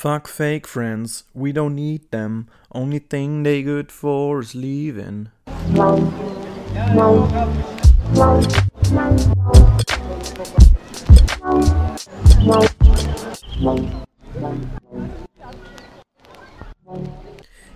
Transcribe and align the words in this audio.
Fuck 0.00 0.28
fake 0.28 0.66
friends, 0.66 1.24
we 1.34 1.52
don't 1.52 1.74
need 1.74 2.10
them. 2.10 2.48
Only 2.72 3.00
thing 3.00 3.42
they 3.42 3.62
good 3.62 3.92
for 3.92 4.40
is 4.40 4.54
leaving. 4.54 5.28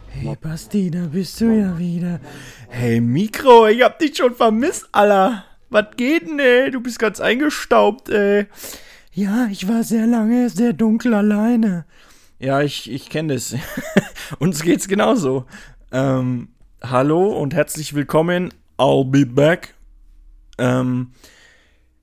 Hey 0.08 0.34
Basti, 0.40 0.90
da 0.90 1.04
bist 1.12 1.38
du 1.42 1.50
ja 1.52 1.76
wieder. 1.76 2.20
Hey 2.70 3.00
Mikro, 3.02 3.66
ich 3.66 3.82
hab 3.82 3.98
dich 3.98 4.16
schon 4.16 4.34
vermisst, 4.34 4.88
Alter. 4.92 5.44
Was 5.68 5.88
geht 5.98 6.26
denn, 6.26 6.38
ey? 6.38 6.70
Du 6.70 6.80
bist 6.80 6.98
ganz 6.98 7.20
eingestaubt, 7.20 8.08
ey. 8.08 8.46
Ja, 9.12 9.46
ich 9.50 9.68
war 9.68 9.82
sehr 9.82 10.06
lange 10.06 10.48
sehr 10.48 10.72
dunkel 10.72 11.12
alleine. 11.12 11.84
Ja, 12.44 12.60
ich, 12.60 12.90
ich 12.92 13.08
kenne 13.08 13.32
das. 13.32 13.56
Uns 14.38 14.60
geht's 14.60 14.86
genauso. 14.86 15.46
Ähm, 15.90 16.48
hallo 16.82 17.28
und 17.28 17.54
herzlich 17.54 17.94
willkommen. 17.94 18.52
I'll 18.76 19.10
be 19.10 19.24
back. 19.24 19.72
Ähm, 20.58 21.12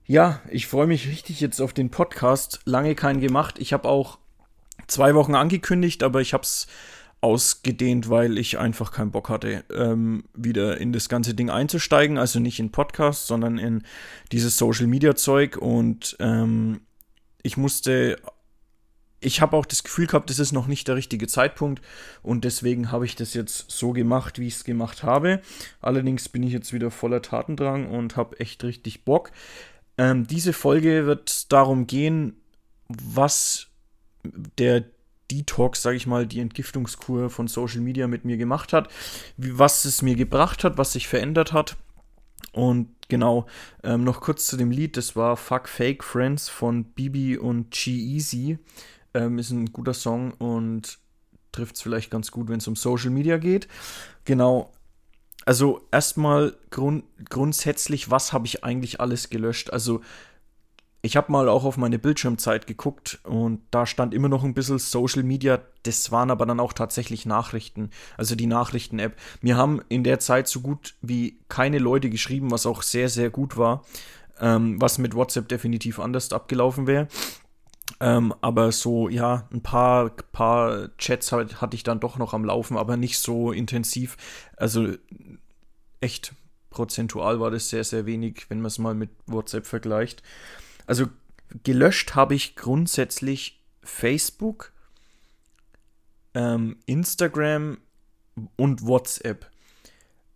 ja, 0.08 0.42
ich 0.50 0.66
freue 0.66 0.88
mich 0.88 1.08
richtig 1.08 1.42
jetzt 1.42 1.62
auf 1.62 1.74
den 1.74 1.92
Podcast. 1.92 2.60
Lange 2.66 2.96
keinen 2.96 3.22
gemacht. 3.22 3.60
Ich 3.60 3.72
habe 3.72 3.88
auch 3.88 4.18
zwei 4.88 5.14
Wochen 5.14 5.36
angekündigt, 5.36 6.02
aber 6.02 6.22
ich 6.22 6.34
habe 6.34 6.42
es 6.42 6.66
ausgedehnt, 7.22 8.10
weil 8.10 8.40
ich 8.40 8.58
einfach 8.58 8.92
keinen 8.92 9.12
Bock 9.12 9.30
hatte, 9.30 9.64
ähm, 9.72 10.24
wieder 10.34 10.82
in 10.82 10.92
das 10.92 11.08
ganze 11.08 11.36
Ding 11.36 11.52
einzusteigen. 11.52 12.18
Also 12.18 12.40
nicht 12.40 12.60
in 12.60 12.72
Podcast, 12.72 13.28
sondern 13.28 13.60
in 13.60 13.84
dieses 14.32 14.58
Social 14.58 14.88
Media 14.88 15.14
Zeug. 15.16 15.58
Und 15.58 16.18
ähm, 16.20 16.82
ich 17.44 17.58
musste, 17.58 18.18
ich 19.22 19.40
habe 19.40 19.56
auch 19.56 19.66
das 19.66 19.84
Gefühl 19.84 20.08
gehabt, 20.08 20.30
das 20.30 20.40
ist 20.40 20.52
noch 20.52 20.68
nicht 20.68 20.88
der 20.88 20.96
richtige 20.96 21.28
Zeitpunkt 21.28 21.82
und 22.24 22.44
deswegen 22.44 22.92
habe 22.92 23.06
ich 23.06 23.16
das 23.16 23.34
jetzt 23.36 23.70
so 23.70 23.94
gemacht, 23.94 24.40
wie 24.40 24.48
ich 24.48 24.56
es 24.56 24.64
gemacht 24.64 25.04
habe. 25.04 25.42
Allerdings 25.80 26.28
bin 26.28 26.44
ich 26.44 26.52
jetzt 26.52 26.74
wieder 26.74 26.90
voller 26.90 27.22
Tatendrang 27.22 27.88
und 27.88 28.18
habe 28.18 28.40
echt 28.40 28.64
richtig 28.64 29.06
Bock. 29.06 29.32
Ähm, 29.98 30.26
diese 30.26 30.54
Folge 30.54 31.06
wird 31.06 31.52
darum 31.54 31.86
gehen, 31.86 32.36
was 32.88 33.68
der 34.58 34.86
Detox, 35.30 35.82
sage 35.82 35.98
ich 35.98 36.08
mal, 36.08 36.26
die 36.26 36.40
Entgiftungskur 36.40 37.30
von 37.30 37.48
Social 37.48 37.82
Media 37.82 38.08
mit 38.08 38.26
mir 38.26 38.38
gemacht 38.38 38.74
hat, 38.74 38.90
was 39.38 39.86
es 39.86 40.02
mir 40.02 40.16
gebracht 40.16 40.64
hat, 40.64 40.78
was 40.78 40.94
sich 40.94 41.08
verändert 41.08 41.54
hat. 41.54 41.78
Und 42.54 42.90
genau, 43.08 43.46
ähm, 43.84 44.04
noch 44.04 44.20
kurz 44.20 44.48
zu 44.48 44.58
dem 44.58 44.72
Lied, 44.72 44.98
das 44.98 45.16
war 45.16 45.38
Fuck 45.38 45.70
Fake 45.70 46.04
Friends 46.04 46.50
von 46.50 46.84
Bibi 46.84 47.38
und 47.38 47.72
G-Easy. 47.72 48.58
Ähm, 49.14 49.40
ist 49.40 49.52
ein 49.52 49.72
guter 49.72 49.94
Song 49.94 50.32
und 50.32 51.00
trifft 51.52 51.76
es 51.76 51.82
vielleicht 51.82 52.12
ganz 52.12 52.32
gut, 52.32 52.48
wenn 52.48 52.60
es 52.60 52.68
um 52.68 52.76
Social 52.76 53.10
Media 53.10 53.38
geht. 53.38 53.68
Genau, 54.26 54.72
also 55.46 55.82
erstmal 55.92 56.56
grund 56.70 57.04
grundsätzlich, 57.30 58.12
was 58.12 58.32
habe 58.32 58.46
ich 58.46 58.64
eigentlich 58.64 59.02
alles 59.02 59.30
gelöscht? 59.30 59.72
Also 59.72 60.02
ich 61.04 61.18
habe 61.18 61.32
mal 61.32 61.50
auch 61.50 61.64
auf 61.64 61.78
meine 61.78 61.98
Bildschirmzeit 61.98 62.68
geguckt 62.68 63.20
und 63.24 63.62
da 63.72 63.88
stand 63.88 64.14
immer 64.14 64.30
noch 64.30 64.44
ein 64.44 64.54
bisschen 64.54 64.78
Social 64.78 65.24
Media. 65.24 65.60
Das 65.82 66.12
waren 66.12 66.30
aber 66.30 66.46
dann 66.46 66.60
auch 66.60 66.74
tatsächlich 66.74 67.26
Nachrichten, 67.26 67.90
also 68.18 68.36
die 68.36 68.46
Nachrichten-App. 68.46 69.16
Mir 69.42 69.58
haben 69.58 69.82
in 69.90 70.04
der 70.04 70.20
Zeit 70.20 70.48
so 70.48 70.62
gut 70.62 70.94
wie 71.02 71.40
keine 71.50 71.80
Leute 71.80 72.12
geschrieben, 72.12 72.52
was 72.52 72.68
auch 72.68 72.84
sehr, 72.84 73.10
sehr 73.10 73.32
gut 73.32 73.58
war, 73.58 73.84
ähm, 74.40 74.80
was 74.80 75.00
mit 75.00 75.16
WhatsApp 75.16 75.48
definitiv 75.50 76.00
anders 76.00 76.32
abgelaufen 76.32 76.86
wäre. 76.86 77.08
Ähm, 78.02 78.34
aber 78.42 78.72
so, 78.72 79.10
ja, 79.10 79.48
ein 79.54 79.62
paar, 79.62 80.10
paar 80.10 80.90
Chats 80.98 81.32
halt, 81.32 81.62
hatte 81.62 81.76
ich 81.76 81.84
dann 81.84 82.00
doch 82.00 82.18
noch 82.18 82.34
am 82.34 82.44
Laufen, 82.44 82.76
aber 82.76 82.98
nicht 82.98 83.20
so 83.20 83.52
intensiv. 83.52 84.18
Also 84.58 84.96
echt 86.00 86.34
prozentual 86.72 87.40
war 87.40 87.52
das 87.52 87.70
sehr, 87.70 87.84
sehr 87.84 88.08
wenig, 88.08 88.50
wenn 88.50 88.58
man 88.58 88.68
es 88.68 88.80
mal 88.80 88.96
mit 88.96 89.12
WhatsApp 89.28 89.68
vergleicht. 89.68 90.24
Also 90.88 91.10
gelöscht 91.64 92.16
habe 92.16 92.34
ich 92.34 92.56
grundsätzlich 92.56 93.62
Facebook, 93.84 94.74
ähm, 96.34 96.78
Instagram 96.88 97.78
und 98.56 98.84
WhatsApp. 98.84 99.46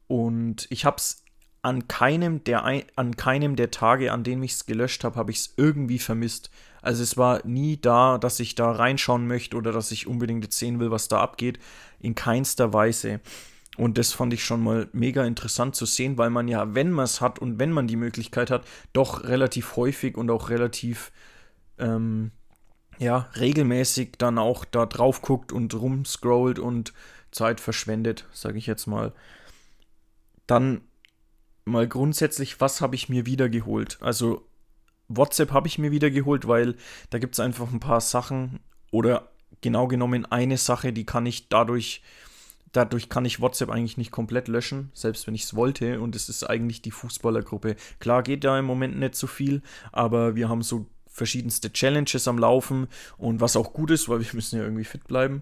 Und 0.05 0.67
ich 0.69 0.85
habe 0.85 0.97
es 0.97 1.23
an 1.63 1.87
keinem 1.87 2.43
der 2.43 2.63
an 2.63 3.17
keinem 3.17 3.55
der 3.55 3.71
Tage, 3.71 4.11
an 4.11 4.23
denen 4.23 4.43
ich 4.43 4.51
es 4.51 4.67
gelöscht 4.67 5.03
habe, 5.03 5.15
habe 5.15 5.31
ich 5.31 5.37
es 5.37 5.53
irgendwie 5.57 5.97
vermisst. 5.97 6.51
Also 6.85 7.01
es 7.01 7.17
war 7.17 7.45
nie 7.45 7.77
da, 7.77 8.17
dass 8.17 8.39
ich 8.39 8.55
da 8.55 8.71
reinschauen 8.71 9.27
möchte 9.27 9.57
oder 9.57 9.71
dass 9.71 9.91
ich 9.91 10.07
unbedingt 10.07 10.43
jetzt 10.43 10.59
sehen 10.59 10.79
will, 10.79 10.91
was 10.91 11.07
da 11.07 11.19
abgeht. 11.19 11.59
In 11.99 12.13
keinster 12.13 12.73
Weise. 12.73 13.21
Und 13.77 13.97
das 13.97 14.13
fand 14.13 14.33
ich 14.33 14.43
schon 14.43 14.63
mal 14.63 14.87
mega 14.93 15.25
interessant 15.25 15.75
zu 15.75 15.85
sehen, 15.85 16.17
weil 16.17 16.29
man 16.29 16.47
ja, 16.47 16.75
wenn 16.75 16.91
man 16.91 17.05
es 17.05 17.21
hat 17.21 17.39
und 17.39 17.59
wenn 17.59 17.71
man 17.71 17.87
die 17.87 17.95
Möglichkeit 17.95 18.51
hat, 18.51 18.65
doch 18.93 19.23
relativ 19.23 19.75
häufig 19.75 20.15
und 20.15 20.29
auch 20.29 20.49
relativ 20.49 21.11
ähm, 21.77 22.31
ja, 22.99 23.29
regelmäßig 23.35 24.13
dann 24.17 24.37
auch 24.37 24.63
da 24.63 24.85
drauf 24.85 25.21
guckt 25.21 25.51
und 25.51 25.73
rumscrollt 25.73 26.59
und 26.59 26.93
Zeit 27.31 27.59
verschwendet, 27.59 28.25
sage 28.31 28.57
ich 28.57 28.67
jetzt 28.67 28.85
mal. 28.85 29.11
Dann 30.47 30.81
mal 31.65 31.87
grundsätzlich, 31.87 32.61
was 32.61 32.79
habe 32.79 32.95
ich 32.95 33.09
mir 33.09 33.25
wiedergeholt? 33.25 33.97
Also 34.01 34.47
WhatsApp 35.07 35.51
habe 35.51 35.67
ich 35.67 35.77
mir 35.77 35.91
wiedergeholt, 35.91 36.47
weil 36.47 36.75
da 37.09 37.19
gibt 37.19 37.35
es 37.35 37.39
einfach 37.39 37.71
ein 37.71 37.79
paar 37.79 38.01
Sachen 38.01 38.59
oder 38.91 39.29
genau 39.61 39.87
genommen 39.87 40.25
eine 40.25 40.57
Sache, 40.57 40.93
die 40.93 41.05
kann 41.05 41.25
ich 41.25 41.49
dadurch 41.49 42.01
Dadurch 42.71 43.07
kann 43.07 43.23
ich 43.23 43.39
WhatsApp 43.39 43.69
eigentlich 43.69 43.95
nicht 43.95 44.11
komplett 44.11 44.49
löschen, 44.49 44.91
selbst 44.93 45.27
wenn 45.27 45.33
ich 45.33 45.43
es 45.43 45.55
wollte. 45.55 46.01
Und 46.01 46.13
es 46.13 46.27
ist 46.27 46.43
eigentlich 46.43 46.81
die 46.81 46.91
Fußballergruppe. 46.91 47.77
Klar 47.99 48.21
geht 48.21 48.43
da 48.43 48.59
im 48.59 48.65
Moment 48.65 48.99
nicht 48.99 49.15
so 49.15 49.27
viel, 49.27 49.61
aber 49.93 50.35
wir 50.35 50.49
haben 50.49 50.61
so 50.61 50.85
verschiedenste 51.07 51.71
Challenges 51.71 52.27
am 52.27 52.37
Laufen 52.37 52.87
und 53.17 53.39
was 53.39 53.55
auch 53.55 53.71
gut 53.71 53.91
ist, 53.91 54.09
weil 54.09 54.19
wir 54.19 54.27
müssen 54.33 54.57
ja 54.57 54.63
irgendwie 54.63 54.83
fit 54.83 55.07
bleiben 55.07 55.41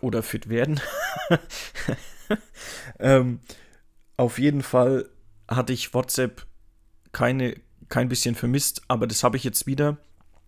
oder 0.00 0.22
fit 0.22 0.48
werden. 0.48 0.80
ähm, 3.00 3.40
auf 4.16 4.38
jeden 4.38 4.62
Fall 4.62 5.08
hatte 5.48 5.72
ich 5.72 5.92
WhatsApp 5.94 6.46
keine, 7.10 7.56
kein 7.88 8.08
bisschen 8.08 8.34
vermisst, 8.34 8.82
aber 8.88 9.06
das 9.06 9.24
habe 9.24 9.36
ich 9.36 9.44
jetzt 9.44 9.66
wieder. 9.66 9.98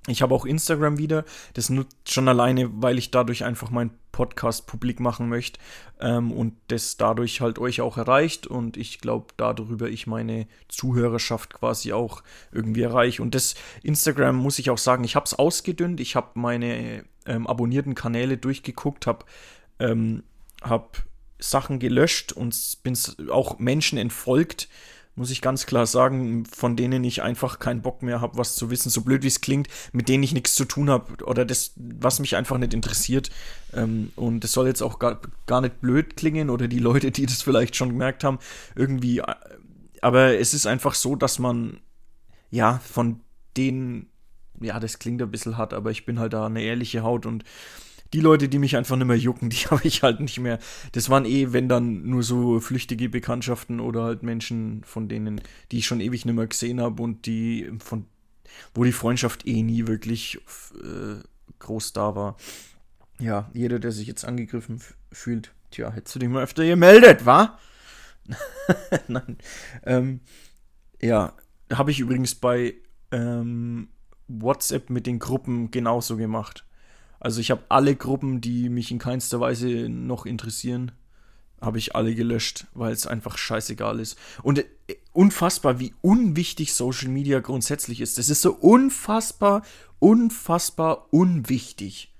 Ich 0.06 0.22
habe 0.22 0.34
auch 0.34 0.46
Instagram 0.46 0.96
wieder. 0.96 1.24
Das 1.52 1.68
nutzt 1.68 2.10
schon 2.10 2.26
alleine, 2.26 2.70
weil 2.82 2.98
ich 2.98 3.10
dadurch 3.10 3.44
einfach 3.44 3.70
meinen 3.70 3.90
Podcast 4.12 4.66
publik 4.66 4.98
machen 4.98 5.28
möchte 5.28 5.60
ähm, 6.00 6.32
und 6.32 6.54
das 6.68 6.96
dadurch 6.96 7.42
halt 7.42 7.58
euch 7.58 7.82
auch 7.82 7.98
erreicht 7.98 8.46
und 8.46 8.76
ich 8.76 9.00
glaube, 9.00 9.26
darüber 9.36 9.88
ich 9.88 10.06
meine 10.06 10.46
Zuhörerschaft 10.68 11.52
quasi 11.52 11.92
auch 11.92 12.22
irgendwie 12.50 12.82
erreiche. 12.82 13.22
Und 13.22 13.34
das 13.34 13.54
Instagram 13.82 14.36
muss 14.36 14.58
ich 14.58 14.70
auch 14.70 14.78
sagen, 14.78 15.04
ich 15.04 15.16
habe 15.16 15.26
es 15.26 15.34
ausgedünnt. 15.34 16.00
Ich 16.00 16.16
habe 16.16 16.28
meine 16.34 17.04
ähm, 17.26 17.46
abonnierten 17.46 17.94
Kanäle 17.94 18.38
durchgeguckt, 18.38 19.06
habe 19.06 19.26
ähm, 19.78 20.22
hab 20.62 21.04
Sachen 21.38 21.78
gelöscht 21.78 22.32
und 22.32 22.78
bin 22.82 22.96
auch 23.30 23.58
Menschen 23.58 23.98
entfolgt 23.98 24.68
muss 25.20 25.30
ich 25.30 25.42
ganz 25.42 25.66
klar 25.66 25.84
sagen, 25.84 26.46
von 26.46 26.76
denen 26.76 27.04
ich 27.04 27.20
einfach 27.20 27.58
keinen 27.58 27.82
Bock 27.82 28.02
mehr 28.02 28.22
habe, 28.22 28.38
was 28.38 28.56
zu 28.56 28.70
wissen, 28.70 28.88
so 28.88 29.02
blöd 29.02 29.22
wie 29.22 29.26
es 29.26 29.42
klingt, 29.42 29.68
mit 29.92 30.08
denen 30.08 30.22
ich 30.22 30.32
nichts 30.32 30.54
zu 30.54 30.64
tun 30.64 30.88
habe 30.88 31.22
oder 31.24 31.44
das, 31.44 31.74
was 31.76 32.20
mich 32.20 32.36
einfach 32.36 32.56
nicht 32.56 32.72
interessiert. 32.72 33.28
Ähm, 33.74 34.12
und 34.16 34.42
es 34.44 34.52
soll 34.52 34.66
jetzt 34.66 34.80
auch 34.80 34.98
gar, 34.98 35.20
gar 35.44 35.60
nicht 35.60 35.82
blöd 35.82 36.16
klingen 36.16 36.48
oder 36.48 36.68
die 36.68 36.78
Leute, 36.78 37.10
die 37.10 37.26
das 37.26 37.42
vielleicht 37.42 37.76
schon 37.76 37.90
gemerkt 37.90 38.24
haben, 38.24 38.38
irgendwie. 38.74 39.18
Äh, 39.18 39.34
aber 40.00 40.38
es 40.38 40.54
ist 40.54 40.66
einfach 40.66 40.94
so, 40.94 41.16
dass 41.16 41.38
man, 41.38 41.80
ja, 42.50 42.78
von 42.78 43.20
denen, 43.58 44.06
ja, 44.58 44.80
das 44.80 44.98
klingt 44.98 45.20
ein 45.20 45.30
bisschen 45.30 45.58
hart, 45.58 45.74
aber 45.74 45.90
ich 45.90 46.06
bin 46.06 46.18
halt 46.18 46.32
da 46.32 46.46
eine 46.46 46.62
ehrliche 46.62 47.02
Haut 47.02 47.26
und 47.26 47.44
die 48.12 48.20
Leute, 48.20 48.48
die 48.48 48.58
mich 48.58 48.76
einfach 48.76 48.96
nicht 48.96 49.06
mehr 49.06 49.16
jucken, 49.16 49.50
die 49.50 49.66
habe 49.68 49.82
ich 49.84 50.02
halt 50.02 50.20
nicht 50.20 50.40
mehr. 50.40 50.58
Das 50.92 51.10
waren 51.10 51.24
eh, 51.24 51.52
wenn 51.52 51.68
dann 51.68 52.06
nur 52.08 52.22
so 52.22 52.60
flüchtige 52.60 53.08
Bekanntschaften 53.08 53.80
oder 53.80 54.02
halt 54.04 54.22
Menschen, 54.22 54.82
von 54.84 55.08
denen, 55.08 55.40
die 55.70 55.78
ich 55.78 55.86
schon 55.86 56.00
ewig 56.00 56.24
nicht 56.24 56.34
mehr 56.34 56.46
gesehen 56.46 56.80
habe 56.80 57.02
und 57.02 57.26
die 57.26 57.70
von 57.82 58.06
wo 58.74 58.84
die 58.84 58.92
Freundschaft 58.92 59.46
eh 59.46 59.62
nie 59.62 59.86
wirklich 59.86 60.38
äh, 60.82 61.22
groß 61.60 61.92
da 61.92 62.14
war. 62.14 62.36
Ja, 63.18 63.50
jeder, 63.52 63.78
der 63.78 63.92
sich 63.92 64.06
jetzt 64.06 64.24
angegriffen 64.24 64.80
fühlt, 65.12 65.52
tja, 65.70 65.92
hättest 65.92 66.14
du 66.14 66.18
dich 66.18 66.28
mal 66.28 66.42
öfter 66.42 66.64
gemeldet, 66.64 67.26
wa? 67.26 67.58
Nein. 69.08 69.38
Ähm, 69.84 70.20
ja, 71.00 71.34
habe 71.72 71.90
ich 71.90 72.00
übrigens 72.00 72.34
bei 72.34 72.74
ähm, 73.12 73.88
WhatsApp 74.28 74.90
mit 74.90 75.06
den 75.06 75.18
Gruppen 75.18 75.70
genauso 75.70 76.16
gemacht. 76.16 76.64
Also 77.20 77.40
ich 77.40 77.50
habe 77.50 77.62
alle 77.68 77.94
Gruppen, 77.94 78.40
die 78.40 78.70
mich 78.70 78.90
in 78.90 78.98
keinster 78.98 79.40
Weise 79.40 79.88
noch 79.88 80.24
interessieren, 80.24 80.92
habe 81.60 81.78
ich 81.78 81.94
alle 81.94 82.14
gelöscht, 82.14 82.66
weil 82.72 82.92
es 82.92 83.06
einfach 83.06 83.36
scheißegal 83.36 84.00
ist. 84.00 84.16
Und 84.42 84.58
äh, 84.58 84.66
unfassbar, 85.12 85.78
wie 85.78 85.94
unwichtig 86.00 86.72
Social 86.72 87.08
Media 87.08 87.40
grundsätzlich 87.40 88.00
ist. 88.00 88.16
Das 88.16 88.30
ist 88.30 88.40
so 88.40 88.52
unfassbar, 88.54 89.62
unfassbar 89.98 91.12
unwichtig. 91.12 92.14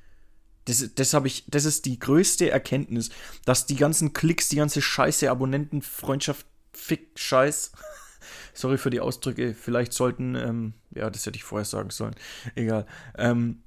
Das, 0.67 0.91
das 0.95 1.15
habe 1.15 1.27
ich, 1.27 1.45
das 1.49 1.65
ist 1.65 1.87
die 1.87 1.99
größte 1.99 2.51
Erkenntnis, 2.51 3.09
dass 3.47 3.65
die 3.65 3.77
ganzen 3.77 4.13
Klicks, 4.13 4.51
die 4.51 4.57
ganze 4.57 4.83
Scheiße, 4.83 5.31
Abonnenten, 5.31 5.81
Freundschaft, 5.81 6.47
Fick, 6.73 7.19
Scheiß. 7.19 7.73
Sorry 8.53 8.77
für 8.77 8.91
die 8.91 9.01
Ausdrücke. 9.01 9.55
Vielleicht 9.55 9.95
sollten, 9.95 10.35
ähm, 10.35 10.75
ja, 10.91 11.09
das 11.09 11.25
hätte 11.25 11.37
ich 11.37 11.45
vorher 11.45 11.65
sagen 11.65 11.89
sollen. 11.89 12.15
Egal. 12.55 12.87
Ähm, 13.17 13.63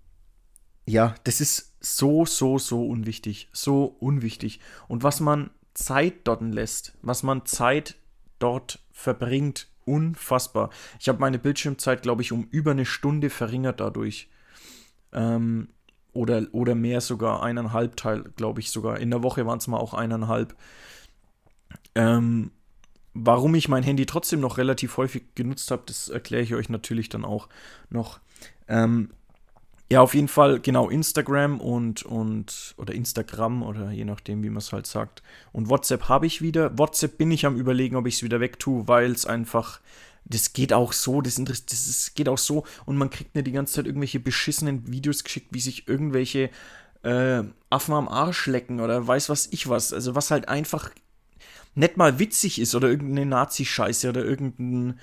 ja, 0.86 1.16
das 1.24 1.42
ist 1.42 1.74
so, 1.80 2.26
so, 2.26 2.58
so 2.58 2.86
unwichtig. 2.86 3.50
So 3.52 3.96
unwichtig. 4.00 4.60
Und 4.88 5.04
was 5.04 5.20
man 5.20 5.50
Zeit 5.74 6.26
dort 6.26 6.42
lässt, 6.42 6.98
was 7.02 7.24
man 7.24 7.46
Zeit 7.46 7.96
dort 8.40 8.80
verbringt, 8.92 9.68
unfassbar. 9.86 10.70
Ich 11.00 11.10
habe 11.10 11.20
meine 11.20 11.40
Bildschirmzeit, 11.40 12.02
glaube 12.02 12.22
ich, 12.22 12.32
um 12.32 12.48
über 12.52 12.72
eine 12.72 12.86
Stunde 12.86 13.30
verringert 13.30 13.80
dadurch. 13.80 14.30
Ähm, 15.12 15.70
oder, 16.14 16.46
oder 16.52 16.76
mehr 16.76 17.02
sogar, 17.02 17.42
eineinhalb 17.42 17.98
Teil, 17.98 18.24
glaube 18.36 18.60
ich 18.60 18.70
sogar. 18.70 19.00
In 19.00 19.10
der 19.10 19.24
Woche 19.24 19.46
waren 19.46 19.58
es 19.58 19.68
mal 19.68 19.78
auch 19.78 19.94
eineinhalb. 19.94 20.56
Ähm, 21.96 22.52
warum 23.14 23.56
ich 23.56 23.68
mein 23.68 23.84
Handy 23.84 24.06
trotzdem 24.06 24.40
noch 24.40 24.58
relativ 24.58 24.98
häufig 24.98 25.36
genutzt 25.36 25.72
habe, 25.72 25.84
das 25.86 26.10
erkläre 26.10 26.44
ich 26.44 26.54
euch 26.54 26.70
natürlich 26.70 27.10
dann 27.10 27.26
auch 27.26 27.50
noch. 27.90 28.20
Ähm, 28.68 29.10
ja, 29.92 30.02
auf 30.02 30.16
jeden 30.16 30.28
Fall, 30.28 30.60
genau, 30.60 30.90
Instagram 30.90 31.60
und, 31.60 32.04
und 32.04 32.74
oder 32.78 32.94
Instagram 32.94 33.64
oder 33.64 33.92
je 33.92 34.06
nachdem, 34.06 34.42
wie 34.44 34.50
man 34.50 34.58
es 34.58 34.74
halt 34.74 34.88
sagt. 34.88 35.22
Und 35.52 35.70
WhatsApp 35.70 36.10
habe 36.10 36.26
ich 36.26 36.42
wieder. 36.42 36.78
WhatsApp 36.78 37.18
bin 37.18 37.32
ich 37.32 37.46
am 37.46 37.58
überlegen, 37.58 37.96
ob 37.96 38.08
ich 38.08 38.16
es 38.16 38.24
wieder 38.24 38.40
wegtue, 38.40 38.88
weil 38.88 39.12
es 39.12 39.26
einfach, 39.26 39.82
das 40.26 40.54
geht 40.54 40.74
auch 40.74 40.94
so, 40.94 41.22
das, 41.22 41.36
das 41.36 41.62
ist, 41.72 42.16
geht 42.16 42.30
auch 42.30 42.38
so 42.38 42.66
und 42.86 42.98
man 42.98 43.10
kriegt 43.10 43.36
mir 43.36 43.44
die 43.44 43.52
ganze 43.52 43.74
Zeit 43.74 43.86
irgendwelche 43.86 44.20
beschissenen 44.20 44.92
Videos 44.92 45.24
geschickt, 45.24 45.50
wie 45.52 45.60
sich 45.60 45.88
irgendwelche 45.88 46.50
äh, 47.04 47.44
Affen 47.70 47.94
am 47.94 48.08
Arsch 48.08 48.48
lecken 48.48 48.80
oder 48.80 49.06
weiß 49.06 49.30
was 49.30 49.48
ich 49.52 49.70
was. 49.70 49.94
Also 49.94 50.16
was 50.16 50.32
halt 50.32 50.48
einfach 50.48 50.90
nicht 51.76 51.98
mal 51.98 52.20
witzig 52.20 52.60
ist 52.60 52.76
oder 52.76 52.88
irgendeine 52.88 53.26
Nazi-Scheiße 53.26 54.10
oder 54.10 54.24
irgendein 54.24 55.00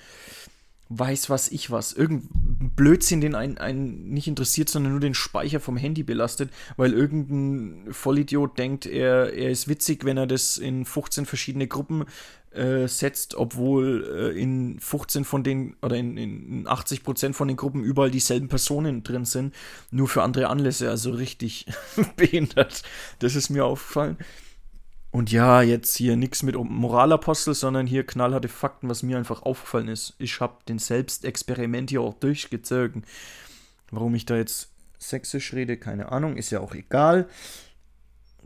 weiß 0.89 1.29
was 1.29 1.49
ich 1.49 1.71
was. 1.71 1.93
Irgendein 1.93 2.40
Blödsinn, 2.61 3.21
den 3.21 3.35
einen, 3.35 3.57
einen 3.57 4.09
nicht 4.13 4.27
interessiert, 4.27 4.69
sondern 4.69 4.93
nur 4.93 5.01
den 5.01 5.13
Speicher 5.13 5.59
vom 5.59 5.77
Handy 5.77 6.03
belastet, 6.03 6.51
weil 6.77 6.93
irgendein 6.93 7.91
Vollidiot 7.91 8.57
denkt, 8.57 8.85
er, 8.85 9.33
er 9.33 9.49
ist 9.49 9.67
witzig, 9.67 10.05
wenn 10.05 10.17
er 10.17 10.27
das 10.27 10.57
in 10.57 10.85
15 10.85 11.25
verschiedene 11.25 11.67
Gruppen 11.67 12.05
äh, 12.51 12.87
setzt, 12.87 13.35
obwohl 13.35 14.33
äh, 14.35 14.39
in 14.39 14.79
15 14.79 15.25
von 15.25 15.43
den 15.43 15.75
oder 15.81 15.95
in, 15.95 16.17
in 16.17 16.67
80 16.67 17.03
Prozent 17.03 17.35
von 17.35 17.47
den 17.47 17.57
Gruppen 17.57 17.83
überall 17.83 18.11
dieselben 18.11 18.49
Personen 18.49 19.03
drin 19.03 19.25
sind, 19.25 19.55
nur 19.89 20.07
für 20.07 20.21
andere 20.21 20.47
Anlässe, 20.47 20.89
also 20.89 21.11
richtig 21.11 21.65
behindert. 22.15 22.83
Das 23.19 23.35
ist 23.35 23.49
mir 23.49 23.65
aufgefallen. 23.65 24.17
Und 25.11 25.29
ja, 25.29 25.61
jetzt 25.61 25.97
hier 25.97 26.15
nichts 26.15 26.41
mit 26.41 26.55
Moralapostel, 26.55 27.53
sondern 27.53 27.85
hier 27.85 28.05
knallharte 28.05 28.47
Fakten, 28.47 28.87
was 28.87 29.03
mir 29.03 29.17
einfach 29.17 29.43
aufgefallen 29.43 29.89
ist. 29.89 30.15
Ich 30.19 30.39
habe 30.39 30.63
den 30.69 30.79
Selbstexperiment 30.79 31.89
hier 31.89 32.01
auch 32.01 32.13
durchgezogen. 32.13 33.03
Warum 33.91 34.15
ich 34.15 34.25
da 34.25 34.37
jetzt 34.37 34.71
sächsisch 34.97 35.51
rede, 35.53 35.75
keine 35.75 36.13
Ahnung, 36.13 36.37
ist 36.37 36.49
ja 36.49 36.61
auch 36.61 36.73
egal. 36.73 37.27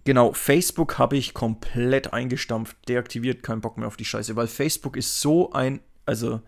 Genau, 0.06 0.34
Facebook 0.34 0.98
habe 0.98 1.18
ich 1.18 1.36
komplett 1.36 2.14
eingestampft, 2.14 2.78
deaktiviert, 2.90 3.44
kein 3.44 3.62
Bock 3.62 3.78
mehr 3.78 3.88
auf 3.88 3.98
die 3.98 4.06
Scheiße, 4.06 4.36
weil 4.36 4.48
Facebook 4.48 4.98
ist 4.98 5.22
so 5.22 5.52
ein, 5.52 5.82
also 6.06 6.42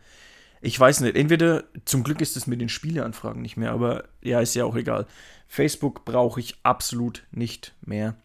ich 0.61 0.79
weiß 0.79 1.01
nicht, 1.01 1.15
entweder 1.15 1.63
zum 1.85 2.03
Glück 2.03 2.21
ist 2.21 2.37
es 2.37 2.47
mit 2.47 2.59
den 2.59 2.69
Spieleanfragen 2.69 3.41
nicht 3.41 3.57
mehr, 3.57 3.71
aber 3.71 4.05
ja, 4.21 4.41
ist 4.41 4.55
ja 4.55 4.65
auch 4.65 4.75
egal. 4.75 5.05
Facebook 5.47 6.05
brauche 6.05 6.39
ich 6.39 6.57
absolut 6.63 7.25
nicht 7.31 7.75
mehr 7.81 8.15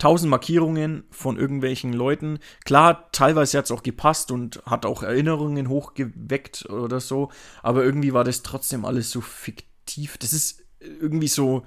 tausend 0.00 0.30
Markierungen 0.30 1.04
von 1.10 1.38
irgendwelchen 1.38 1.92
Leuten. 1.92 2.40
Klar, 2.64 3.12
teilweise 3.12 3.58
hat 3.58 3.66
es 3.66 3.70
auch 3.70 3.82
gepasst 3.82 4.30
und 4.32 4.62
hat 4.64 4.86
auch 4.86 5.02
Erinnerungen 5.02 5.68
hochgeweckt 5.68 6.68
oder 6.68 7.00
so, 7.00 7.30
aber 7.62 7.84
irgendwie 7.84 8.12
war 8.12 8.24
das 8.24 8.42
trotzdem 8.42 8.84
alles 8.84 9.10
so 9.10 9.20
fiktiv. 9.20 10.18
Das 10.18 10.32
ist 10.32 10.64
irgendwie 10.80 11.28
so, 11.28 11.64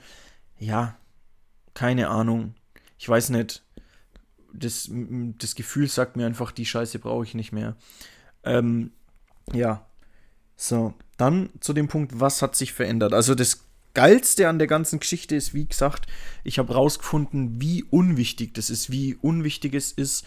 ja, 0.58 0.98
keine 1.74 2.10
Ahnung. 2.10 2.56
Ich 2.98 3.08
weiß 3.08 3.30
nicht. 3.30 3.64
Das, 4.56 4.90
das 4.92 5.56
Gefühl 5.56 5.88
sagt 5.88 6.16
mir 6.16 6.26
einfach, 6.26 6.52
die 6.52 6.66
Scheiße 6.66 7.00
brauche 7.00 7.24
ich 7.24 7.34
nicht 7.34 7.52
mehr. 7.52 7.76
Ähm, 8.44 8.92
ja. 9.52 9.86
So, 10.56 10.94
dann 11.18 11.50
zu 11.60 11.74
dem 11.74 11.88
Punkt, 11.88 12.20
was 12.20 12.42
hat 12.42 12.56
sich 12.56 12.74
verändert? 12.74 13.14
Also 13.14 13.34
das 13.36 13.66
Geilste 13.94 14.48
an 14.50 14.58
der 14.58 14.68
ganzen 14.68 15.00
Geschichte 15.00 15.36
ist, 15.36 15.54
wie 15.54 15.68
gesagt, 15.68 16.08
ich 16.44 16.58
habe 16.58 16.74
rausgefunden, 16.74 17.62
wie 17.62 17.84
unwichtig 17.84 18.54
das 18.56 18.70
ist, 18.70 18.92
wie 18.92 19.16
unwichtig 19.16 19.76
es 19.76 19.92
ist, 19.92 20.26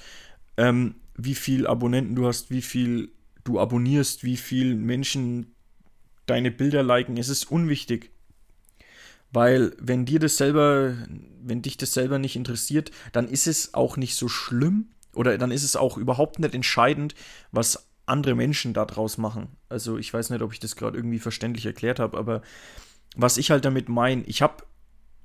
ähm, 0.57 0.97
wie 1.17 1.35
viel 1.35 1.67
Abonnenten 1.67 2.15
du 2.15 2.27
hast, 2.27 2.51
wie 2.51 2.63
viel 2.63 3.11
du 3.43 3.59
abonnierst, 3.59 4.23
wie 4.23 4.37
viel 4.37 4.77
Menschen 4.77 5.55
deine 6.27 6.51
Bilder 6.51 6.83
liken. 6.83 7.17
Es 7.17 7.29
ist 7.29 7.51
unwichtig. 7.51 8.13
Weil 9.33 9.75
wenn 9.81 10.05
dir 10.05 10.21
das 10.21 10.37
selber, 10.37 10.95
wenn 11.43 11.63
dich 11.63 11.77
das 11.77 11.93
selber 11.93 12.19
nicht 12.19 12.37
interessiert, 12.37 12.91
dann 13.13 13.29
ist 13.29 13.47
es 13.47 13.75
auch 13.75 13.97
nicht 13.97 14.15
so 14.15 14.29
schlimm 14.29 14.91
oder 15.13 15.37
dann 15.39 15.51
ist 15.51 15.65
es 15.65 15.77
auch 15.77 15.97
überhaupt 15.97 16.39
nicht 16.39 16.55
entscheidend, 16.55 17.15
was 17.51 17.89
andere 18.07 18.37
Menschen 18.37 18.73
daraus 18.73 19.19
machen. 19.19 19.49
Also 19.69 19.99
ich 19.99 20.15
weiß 20.15 20.31
nicht, 20.31 20.43
ob 20.43 20.53
ich 20.53 20.61
das 20.61 20.77
gerade 20.77 20.97
irgendwie 20.97 21.19
verständlich 21.19 21.67
erklärt 21.67 21.99
habe, 21.99 22.17
aber 22.17 22.43
was 23.17 23.39
ich 23.39 23.51
halt 23.51 23.65
damit 23.65 23.89
meine, 23.89 24.23
ich 24.25 24.43
habe 24.43 24.65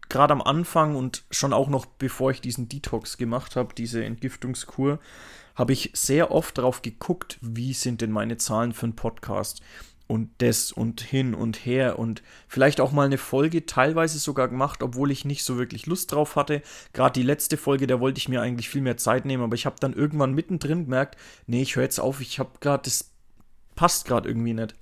gerade 0.09 0.33
am 0.33 0.41
Anfang 0.41 0.95
und 0.95 1.23
schon 1.31 1.53
auch 1.53 1.69
noch 1.69 1.85
bevor 1.85 2.31
ich 2.31 2.41
diesen 2.41 2.67
Detox 2.67 3.17
gemacht 3.17 3.55
habe, 3.55 3.73
diese 3.75 4.03
Entgiftungskur, 4.03 4.99
habe 5.55 5.73
ich 5.73 5.91
sehr 5.93 6.31
oft 6.31 6.57
darauf 6.57 6.81
geguckt, 6.81 7.37
wie 7.41 7.73
sind 7.73 8.01
denn 8.01 8.11
meine 8.11 8.37
Zahlen 8.37 8.73
für 8.73 8.85
einen 8.85 8.95
Podcast 8.95 9.61
und 10.07 10.29
das 10.39 10.73
und 10.73 10.99
hin 10.99 11.33
und 11.33 11.65
her 11.65 11.97
und 11.97 12.21
vielleicht 12.47 12.81
auch 12.81 12.91
mal 12.91 13.05
eine 13.05 13.17
Folge 13.17 13.65
teilweise 13.65 14.19
sogar 14.19 14.49
gemacht, 14.49 14.83
obwohl 14.83 15.11
ich 15.11 15.23
nicht 15.23 15.43
so 15.43 15.57
wirklich 15.57 15.85
Lust 15.85 16.11
drauf 16.11 16.35
hatte. 16.35 16.61
Gerade 16.91 17.17
die 17.17 17.25
letzte 17.25 17.55
Folge, 17.55 17.87
da 17.87 18.01
wollte 18.01 18.17
ich 18.17 18.27
mir 18.27 18.41
eigentlich 18.41 18.69
viel 18.69 18.81
mehr 18.81 18.97
Zeit 18.97 19.25
nehmen, 19.25 19.43
aber 19.43 19.55
ich 19.55 19.65
habe 19.65 19.77
dann 19.79 19.93
irgendwann 19.93 20.33
mittendrin 20.33 20.83
gemerkt, 20.83 21.17
nee, 21.47 21.61
ich 21.61 21.77
höre 21.77 21.83
jetzt 21.83 21.99
auf, 21.99 22.19
ich 22.19 22.39
habe 22.39 22.51
gerade, 22.59 22.83
das 22.83 23.11
passt 23.75 24.05
gerade 24.05 24.27
irgendwie 24.27 24.53
nicht. 24.53 24.75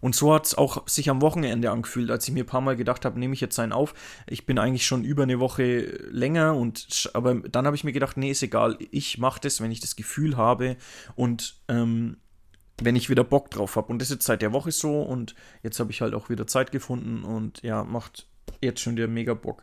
Und 0.00 0.14
so 0.14 0.34
hat 0.34 0.46
es 0.46 0.54
auch 0.56 0.86
sich 0.88 1.10
am 1.10 1.22
Wochenende 1.22 1.70
angefühlt, 1.70 2.10
als 2.10 2.26
ich 2.26 2.34
mir 2.34 2.44
ein 2.44 2.46
paar 2.46 2.60
Mal 2.60 2.76
gedacht 2.76 3.04
habe, 3.04 3.18
nehme 3.18 3.34
ich 3.34 3.40
jetzt 3.40 3.58
einen 3.58 3.72
auf. 3.72 3.94
Ich 4.26 4.46
bin 4.46 4.58
eigentlich 4.58 4.86
schon 4.86 5.04
über 5.04 5.22
eine 5.22 5.40
Woche 5.40 5.80
länger 6.10 6.54
und 6.56 7.10
aber 7.14 7.34
dann 7.34 7.66
habe 7.66 7.76
ich 7.76 7.84
mir 7.84 7.92
gedacht, 7.92 8.16
nee, 8.16 8.30
ist 8.30 8.42
egal, 8.42 8.78
ich 8.90 9.18
mache 9.18 9.40
das, 9.40 9.60
wenn 9.60 9.70
ich 9.70 9.80
das 9.80 9.96
Gefühl 9.96 10.36
habe 10.36 10.76
und 11.14 11.56
ähm, 11.68 12.16
wenn 12.80 12.96
ich 12.96 13.10
wieder 13.10 13.24
Bock 13.24 13.50
drauf 13.50 13.76
habe. 13.76 13.92
Und 13.92 14.00
das 14.00 14.08
ist 14.08 14.16
jetzt 14.16 14.26
seit 14.26 14.42
der 14.42 14.52
Woche 14.52 14.72
so 14.72 15.02
und 15.02 15.34
jetzt 15.62 15.78
habe 15.80 15.90
ich 15.90 16.00
halt 16.00 16.14
auch 16.14 16.28
wieder 16.28 16.46
Zeit 16.46 16.72
gefunden 16.72 17.24
und 17.24 17.62
ja, 17.62 17.84
macht 17.84 18.26
jetzt 18.60 18.80
schon 18.80 18.96
wieder 18.96 19.08
mega 19.08 19.34
Bock. 19.34 19.62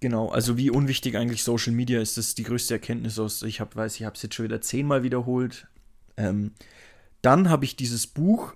Genau, 0.00 0.28
also 0.28 0.58
wie 0.58 0.70
unwichtig 0.70 1.16
eigentlich 1.16 1.42
Social 1.42 1.72
Media 1.72 2.00
ist, 2.00 2.18
das 2.18 2.28
ist 2.28 2.38
die 2.38 2.42
größte 2.42 2.74
Erkenntnis 2.74 3.18
aus. 3.18 3.42
Ich 3.42 3.60
hab, 3.60 3.74
weiß, 3.74 3.96
ich 3.96 4.04
habe 4.04 4.14
es 4.14 4.22
jetzt 4.22 4.34
schon 4.34 4.44
wieder 4.44 4.60
zehnmal 4.60 5.02
wiederholt. 5.02 5.68
Ähm, 6.16 6.52
dann 7.22 7.48
habe 7.48 7.64
ich 7.64 7.76
dieses 7.76 8.06
Buch 8.06 8.54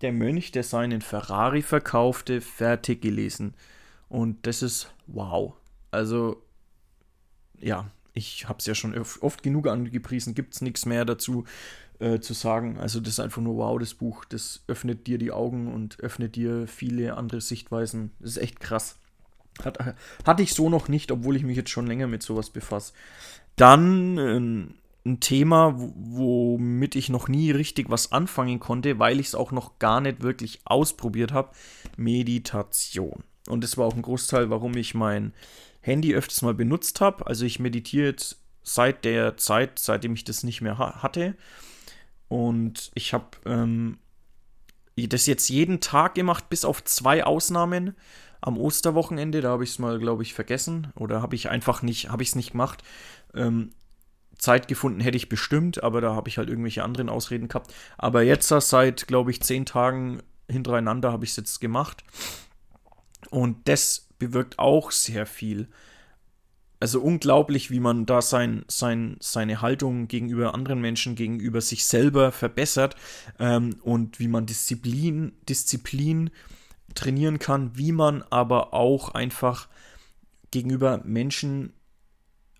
der 0.00 0.12
Mönch, 0.12 0.52
der 0.52 0.62
seinen 0.62 1.00
Ferrari 1.00 1.62
verkaufte, 1.62 2.40
fertig 2.40 3.02
gelesen. 3.02 3.54
Und 4.08 4.46
das 4.46 4.62
ist 4.62 4.92
wow. 5.06 5.54
Also, 5.90 6.42
ja, 7.60 7.90
ich 8.12 8.48
habe 8.48 8.58
es 8.58 8.66
ja 8.66 8.74
schon 8.74 8.96
oft 9.20 9.42
genug 9.42 9.66
angepriesen, 9.66 10.34
gibt 10.34 10.54
es 10.54 10.60
nichts 10.60 10.86
mehr 10.86 11.04
dazu 11.04 11.44
äh, 11.98 12.20
zu 12.20 12.34
sagen. 12.34 12.78
Also, 12.78 13.00
das 13.00 13.14
ist 13.14 13.20
einfach 13.20 13.42
nur 13.42 13.56
wow, 13.56 13.78
das 13.78 13.94
Buch. 13.94 14.24
Das 14.26 14.62
öffnet 14.68 15.06
dir 15.06 15.18
die 15.18 15.32
Augen 15.32 15.72
und 15.72 16.00
öffnet 16.00 16.36
dir 16.36 16.66
viele 16.66 17.16
andere 17.16 17.40
Sichtweisen. 17.40 18.12
Das 18.20 18.32
ist 18.32 18.38
echt 18.38 18.60
krass. 18.60 18.98
Hat, 19.64 19.96
hatte 20.26 20.42
ich 20.42 20.52
so 20.52 20.68
noch 20.68 20.88
nicht, 20.88 21.10
obwohl 21.10 21.36
ich 21.36 21.42
mich 21.42 21.56
jetzt 21.56 21.70
schon 21.70 21.86
länger 21.86 22.06
mit 22.06 22.22
sowas 22.22 22.50
befasse. 22.50 22.92
Dann 23.56 24.18
äh, 24.18 24.74
ein 25.06 25.20
Thema, 25.20 25.74
womit 25.76 26.96
ich 26.96 27.08
noch 27.08 27.28
nie 27.28 27.50
richtig 27.52 27.88
was 27.88 28.12
anfangen 28.12 28.60
konnte, 28.60 28.98
weil 28.98 29.20
ich 29.20 29.28
es 29.28 29.34
auch 29.34 29.52
noch 29.52 29.78
gar 29.78 30.00
nicht 30.00 30.22
wirklich 30.22 30.60
ausprobiert 30.64 31.32
habe. 31.32 31.50
Meditation. 31.96 33.22
Und 33.48 33.62
das 33.62 33.76
war 33.76 33.86
auch 33.86 33.94
ein 33.94 34.02
Großteil, 34.02 34.50
warum 34.50 34.76
ich 34.76 34.94
mein 34.94 35.32
Handy 35.80 36.14
öfters 36.14 36.42
mal 36.42 36.54
benutzt 36.54 37.00
habe. 37.00 37.26
Also 37.26 37.44
ich 37.46 37.60
meditiere 37.60 38.06
jetzt 38.06 38.40
seit 38.62 39.04
der 39.04 39.36
Zeit, 39.36 39.78
seitdem 39.78 40.14
ich 40.14 40.24
das 40.24 40.42
nicht 40.42 40.60
mehr 40.60 40.78
ha 40.78 41.02
hatte. 41.02 41.36
Und 42.28 42.90
ich 42.94 43.14
habe 43.14 43.26
ähm, 43.44 43.98
das 44.96 45.26
jetzt 45.26 45.48
jeden 45.48 45.80
Tag 45.80 46.16
gemacht, 46.16 46.48
bis 46.50 46.64
auf 46.64 46.82
zwei 46.82 47.24
Ausnahmen. 47.24 47.94
Am 48.40 48.58
Osterwochenende, 48.58 49.40
da 49.40 49.50
habe 49.50 49.64
ich 49.64 49.70
es 49.70 49.78
mal, 49.78 49.98
glaube 49.98 50.24
ich, 50.24 50.34
vergessen. 50.34 50.92
Oder 50.96 51.22
habe 51.22 51.36
ich 51.36 51.48
einfach 51.48 51.82
nicht, 51.82 52.10
habe 52.10 52.22
ich 52.24 52.30
es 52.30 52.34
nicht 52.34 52.52
gemacht. 52.52 52.82
Ähm, 53.34 53.70
Zeit 54.38 54.68
gefunden 54.68 55.00
hätte 55.00 55.16
ich 55.16 55.28
bestimmt, 55.28 55.82
aber 55.82 56.00
da 56.00 56.14
habe 56.14 56.28
ich 56.28 56.38
halt 56.38 56.48
irgendwelche 56.48 56.84
anderen 56.84 57.08
Ausreden 57.08 57.48
gehabt. 57.48 57.72
Aber 57.98 58.22
jetzt 58.22 58.48
seit, 58.48 59.06
glaube 59.06 59.30
ich, 59.30 59.42
zehn 59.42 59.66
Tagen 59.66 60.22
hintereinander 60.48 61.12
habe 61.12 61.24
ich 61.24 61.30
es 61.30 61.36
jetzt 61.36 61.60
gemacht. 61.60 62.04
Und 63.30 63.68
das 63.68 64.08
bewirkt 64.18 64.58
auch 64.58 64.90
sehr 64.90 65.26
viel. 65.26 65.68
Also 66.78 67.00
unglaublich, 67.00 67.70
wie 67.70 67.80
man 67.80 68.04
da 68.04 68.20
sein, 68.20 68.64
sein, 68.68 69.16
seine 69.20 69.62
Haltung 69.62 70.08
gegenüber 70.08 70.52
anderen 70.54 70.80
Menschen, 70.80 71.14
gegenüber 71.14 71.62
sich 71.62 71.86
selber 71.86 72.32
verbessert 72.32 72.96
ähm, 73.38 73.76
und 73.82 74.20
wie 74.20 74.28
man 74.28 74.44
Disziplin, 74.44 75.32
Disziplin 75.48 76.30
trainieren 76.94 77.38
kann, 77.38 77.76
wie 77.76 77.92
man 77.92 78.22
aber 78.24 78.74
auch 78.74 79.10
einfach 79.10 79.68
gegenüber 80.50 81.00
Menschen 81.04 81.72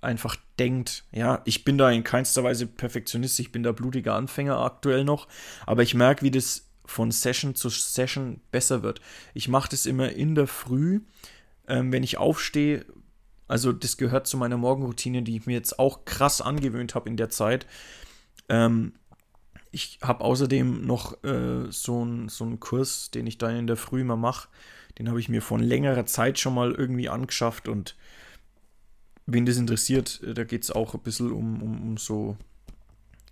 einfach 0.00 0.36
denkt. 0.58 1.04
Ja, 1.12 1.42
ich 1.44 1.64
bin 1.64 1.78
da 1.78 1.90
in 1.90 2.04
keinster 2.04 2.44
Weise 2.44 2.66
Perfektionist, 2.66 3.38
ich 3.40 3.52
bin 3.52 3.62
da 3.62 3.72
blutiger 3.72 4.14
Anfänger 4.14 4.58
aktuell 4.58 5.04
noch, 5.04 5.28
aber 5.66 5.82
ich 5.82 5.94
merke, 5.94 6.22
wie 6.22 6.30
das 6.30 6.68
von 6.84 7.10
Session 7.10 7.54
zu 7.54 7.68
Session 7.68 8.40
besser 8.50 8.82
wird. 8.82 9.00
Ich 9.34 9.48
mache 9.48 9.68
das 9.70 9.86
immer 9.86 10.12
in 10.12 10.34
der 10.34 10.46
Früh, 10.46 11.00
ähm, 11.66 11.92
wenn 11.92 12.02
ich 12.02 12.18
aufstehe. 12.18 12.86
Also 13.48 13.72
das 13.72 13.96
gehört 13.96 14.26
zu 14.26 14.36
meiner 14.36 14.56
Morgenroutine, 14.56 15.22
die 15.22 15.36
ich 15.36 15.46
mir 15.46 15.54
jetzt 15.54 15.78
auch 15.78 16.04
krass 16.04 16.40
angewöhnt 16.40 16.94
habe 16.94 17.08
in 17.08 17.16
der 17.16 17.28
Zeit. 17.28 17.66
Ähm, 18.48 18.94
ich 19.72 19.98
habe 20.02 20.24
außerdem 20.24 20.86
noch 20.86 21.22
äh, 21.24 21.70
so 21.70 22.02
einen 22.02 22.28
so 22.28 22.46
Kurs, 22.56 23.10
den 23.10 23.26
ich 23.26 23.38
dann 23.38 23.56
in 23.56 23.66
der 23.66 23.76
Früh 23.76 24.00
immer 24.00 24.16
mache. 24.16 24.48
Den 24.98 25.08
habe 25.08 25.20
ich 25.20 25.28
mir 25.28 25.42
vor 25.42 25.58
längerer 25.58 26.06
Zeit 26.06 26.38
schon 26.38 26.54
mal 26.54 26.72
irgendwie 26.72 27.08
angeschafft 27.08 27.68
und 27.68 27.96
wen 29.26 29.46
das 29.46 29.56
interessiert, 29.56 30.20
äh, 30.22 30.34
da 30.34 30.44
geht 30.44 30.62
es 30.62 30.70
auch 30.70 30.94
ein 30.94 31.00
bisschen 31.00 31.32
um, 31.32 31.62
um, 31.62 31.82
um 31.82 31.96
so, 31.96 32.36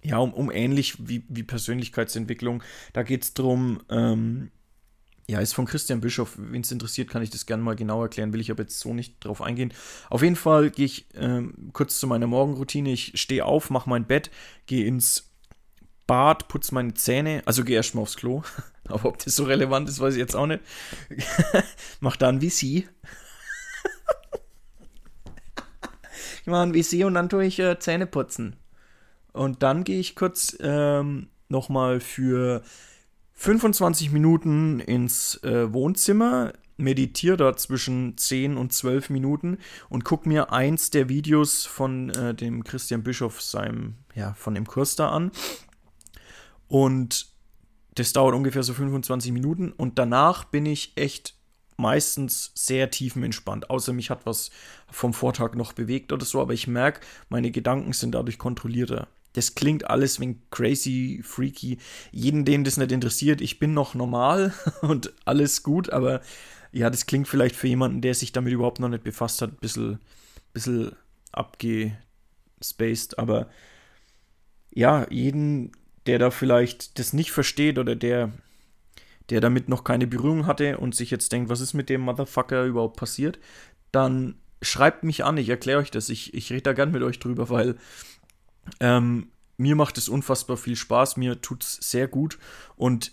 ja, 0.02 0.18
um, 0.18 0.34
um 0.34 0.50
ähnlich 0.50 1.08
wie, 1.08 1.24
wie 1.28 1.42
Persönlichkeitsentwicklung. 1.42 2.62
Da 2.92 3.02
geht 3.02 3.22
es 3.22 3.34
darum, 3.34 3.80
ähm, 3.88 4.50
ja, 5.26 5.40
ist 5.40 5.54
von 5.54 5.64
Christian 5.64 6.00
Bischof. 6.00 6.34
Wen 6.36 6.60
es 6.60 6.70
interessiert, 6.70 7.08
kann 7.08 7.22
ich 7.22 7.30
das 7.30 7.46
gerne 7.46 7.62
mal 7.62 7.76
genau 7.76 8.02
erklären. 8.02 8.32
Will 8.32 8.40
ich 8.40 8.50
aber 8.50 8.64
jetzt 8.64 8.78
so 8.78 8.92
nicht 8.92 9.24
drauf 9.24 9.40
eingehen. 9.40 9.72
Auf 10.10 10.22
jeden 10.22 10.36
Fall 10.36 10.70
gehe 10.70 10.84
ich 10.84 11.06
ähm, 11.14 11.70
kurz 11.72 11.98
zu 11.98 12.06
meiner 12.06 12.26
Morgenroutine. 12.26 12.92
Ich 12.92 13.12
stehe 13.18 13.44
auf, 13.44 13.70
mache 13.70 13.88
mein 13.88 14.06
Bett, 14.06 14.30
gehe 14.66 14.84
ins 14.84 15.30
Bad, 16.06 16.48
putze 16.48 16.74
meine 16.74 16.92
Zähne. 16.92 17.42
Also 17.46 17.64
gehe 17.64 17.76
erstmal 17.76 18.02
aufs 18.02 18.16
Klo. 18.16 18.42
aber 18.88 19.06
ob 19.06 19.24
das 19.24 19.34
so 19.34 19.44
relevant 19.44 19.88
ist, 19.88 20.00
weiß 20.00 20.14
ich 20.14 20.20
jetzt 20.20 20.36
auch 20.36 20.46
nicht. 20.46 20.60
mach 22.00 22.16
dann 22.16 22.42
wie 22.42 22.50
sie. 22.50 22.86
Ich 26.44 26.48
mache 26.48 26.60
ein 26.60 26.74
WC 26.74 27.04
und 27.04 27.14
dann 27.14 27.30
tue 27.30 27.46
ich 27.46 27.58
äh, 27.58 27.78
Zähne 27.78 28.06
putzen. 28.06 28.56
Und 29.32 29.62
dann 29.62 29.82
gehe 29.82 29.98
ich 29.98 30.14
kurz 30.14 30.54
ähm, 30.60 31.28
nochmal 31.48 32.00
für 32.00 32.60
25 33.32 34.12
Minuten 34.12 34.78
ins 34.78 35.42
äh, 35.42 35.72
Wohnzimmer, 35.72 36.52
meditiere 36.76 37.38
da 37.38 37.56
zwischen 37.56 38.18
10 38.18 38.58
und 38.58 38.74
12 38.74 39.08
Minuten 39.08 39.56
und 39.88 40.04
gucke 40.04 40.28
mir 40.28 40.52
eins 40.52 40.90
der 40.90 41.08
Videos 41.08 41.64
von 41.64 42.10
äh, 42.10 42.34
dem 42.34 42.62
Christian 42.62 43.02
Bischof, 43.02 43.40
seinem, 43.40 43.94
ja, 44.14 44.34
von 44.34 44.54
dem 44.54 44.66
Kurs 44.66 44.96
da 44.96 45.08
an. 45.08 45.32
Und 46.68 47.28
das 47.94 48.12
dauert 48.12 48.34
ungefähr 48.34 48.62
so 48.62 48.74
25 48.74 49.32
Minuten 49.32 49.72
und 49.72 49.98
danach 49.98 50.44
bin 50.44 50.66
ich 50.66 50.92
echt 50.96 51.38
meistens 51.76 52.52
sehr 52.54 52.90
tiefenentspannt, 52.90 53.71
außer 53.71 53.93
mich 53.93 54.11
hat 54.11 54.26
was 54.26 54.50
vom 54.90 55.12
Vortag 55.12 55.54
noch 55.54 55.73
bewegt 55.73 56.12
oder 56.12 56.25
so, 56.25 56.40
aber 56.40 56.52
ich 56.52 56.66
merke, 56.66 57.00
meine 57.28 57.50
Gedanken 57.50 57.93
sind 57.93 58.12
dadurch 58.14 58.38
kontrollierter. 58.38 59.09
Das 59.33 59.57
klingt 59.57 59.90
alles 59.90 60.21
wegen 60.21 60.43
crazy, 60.50 61.21
freaky. 61.25 61.78
Jeden, 62.12 62.45
den 62.45 62.62
das 62.62 62.76
nicht 62.76 62.93
interessiert, 62.93 63.40
ich 63.40 63.59
bin 63.59 63.75
noch 63.75 63.95
normal 63.95 64.54
und 64.83 65.12
alles 65.25 65.62
gut, 65.62 65.90
aber 65.90 66.21
ja, 66.73 66.90
das 66.90 67.07
klingt 67.07 67.28
vielleicht 67.28 67.57
für 67.57 67.69
jemanden, 67.69 68.00
der 68.00 68.14
sich 68.14 68.33
damit 68.33 68.52
überhaupt 68.52 68.81
noch 68.81 68.88
nicht 68.88 69.04
befasst 69.04 69.43
hat, 69.43 69.52
ein 69.52 69.59
bisschen, 69.61 70.00
bisschen 70.52 70.93
abgespaced, 71.33 73.19
aber 73.19 73.49
ja, 74.71 75.07
jeden, 75.11 75.73
der 76.07 76.19
da 76.19 76.31
vielleicht 76.31 76.99
das 76.99 77.12
nicht 77.12 77.31
versteht 77.31 77.78
oder 77.78 77.95
der 77.97 78.33
der 79.31 79.40
damit 79.40 79.69
noch 79.69 79.85
keine 79.85 80.07
Berührung 80.07 80.47
hatte 80.47 80.78
und 80.78 80.95
sich 80.95 81.11
jetzt 81.11 81.33
denkt, 81.33 81.49
was 81.49 81.61
ist 81.61 81.75
mit 81.75 81.88
dem 81.88 82.02
Motherfucker 82.02 82.64
überhaupt 82.64 82.97
passiert, 82.97 83.38
dann 83.93 84.37
schreibt 84.62 85.04
mich 85.04 85.25
an, 85.25 85.37
ich 85.37 85.49
erkläre 85.49 85.81
euch 85.81 85.90
das. 85.90 86.09
Ich, 86.09 86.35
ich 86.35 86.50
rede 86.50 86.62
da 86.62 86.73
gern 86.73 86.90
mit 86.93 87.02
euch 87.02 87.19
drüber, 87.19 87.49
weil 87.50 87.76
ähm, 88.81 89.28
mir 89.57 89.76
macht 89.76 89.99
es 89.99 90.09
unfassbar 90.09 90.57
viel 90.57 90.76
Spaß, 90.76 91.16
mir 91.16 91.40
tut 91.40 91.62
es 91.62 91.75
sehr 91.75 92.09
gut 92.09 92.38
und 92.76 93.12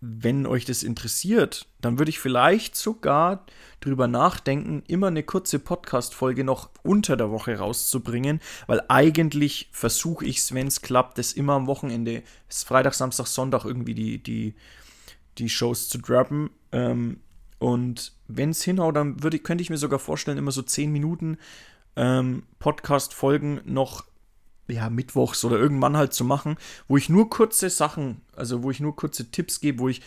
wenn 0.00 0.46
euch 0.46 0.66
das 0.66 0.82
interessiert, 0.82 1.66
dann 1.80 1.98
würde 1.98 2.10
ich 2.10 2.18
vielleicht 2.18 2.76
sogar 2.76 3.46
drüber 3.80 4.06
nachdenken, 4.06 4.82
immer 4.86 5.06
eine 5.06 5.22
kurze 5.22 5.58
Podcast-Folge 5.58 6.44
noch 6.44 6.70
unter 6.82 7.16
der 7.16 7.30
Woche 7.30 7.56
rauszubringen, 7.56 8.40
weil 8.66 8.82
eigentlich 8.88 9.70
versuche 9.72 10.26
ich 10.26 10.38
es, 10.38 10.54
wenn 10.54 10.66
es 10.66 10.82
klappt, 10.82 11.18
das 11.18 11.32
immer 11.32 11.54
am 11.54 11.66
Wochenende, 11.66 12.22
Freitag, 12.48 12.94
Samstag, 12.94 13.26
Sonntag 13.26 13.64
irgendwie 13.64 13.94
die, 13.94 14.22
die, 14.22 14.54
die 15.38 15.48
Shows 15.48 15.88
zu 15.88 15.98
droppen. 15.98 16.50
Ähm, 16.72 17.20
und 17.58 18.12
wenn 18.28 18.50
es 18.50 18.62
hinhaut, 18.62 18.96
dann 18.96 19.22
würde, 19.22 19.38
könnte 19.38 19.62
ich 19.62 19.70
mir 19.70 19.78
sogar 19.78 19.98
vorstellen, 19.98 20.38
immer 20.38 20.52
so 20.52 20.62
10 20.62 20.92
Minuten 20.92 21.38
ähm, 21.96 22.44
Podcast-Folgen 22.58 23.60
noch 23.64 24.04
ja, 24.68 24.90
mittwochs 24.90 25.44
oder 25.44 25.56
irgendwann 25.56 25.96
halt 25.96 26.12
zu 26.12 26.24
machen, 26.24 26.56
wo 26.88 26.96
ich 26.96 27.08
nur 27.08 27.30
kurze 27.30 27.70
Sachen, 27.70 28.20
also 28.34 28.62
wo 28.62 28.70
ich 28.70 28.80
nur 28.80 28.96
kurze 28.96 29.30
Tipps 29.30 29.60
gebe, 29.60 29.78
wo 29.78 29.88
ich 29.88 30.02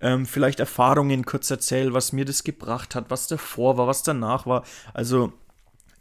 ähm, 0.00 0.26
vielleicht 0.26 0.60
Erfahrungen 0.60 1.24
kurz 1.24 1.50
erzähle, 1.50 1.92
was 1.92 2.12
mir 2.12 2.24
das 2.24 2.44
gebracht 2.44 2.94
hat, 2.94 3.10
was 3.10 3.26
davor 3.26 3.76
war, 3.78 3.86
was 3.86 4.02
danach 4.02 4.46
war. 4.46 4.64
Also 4.94 5.32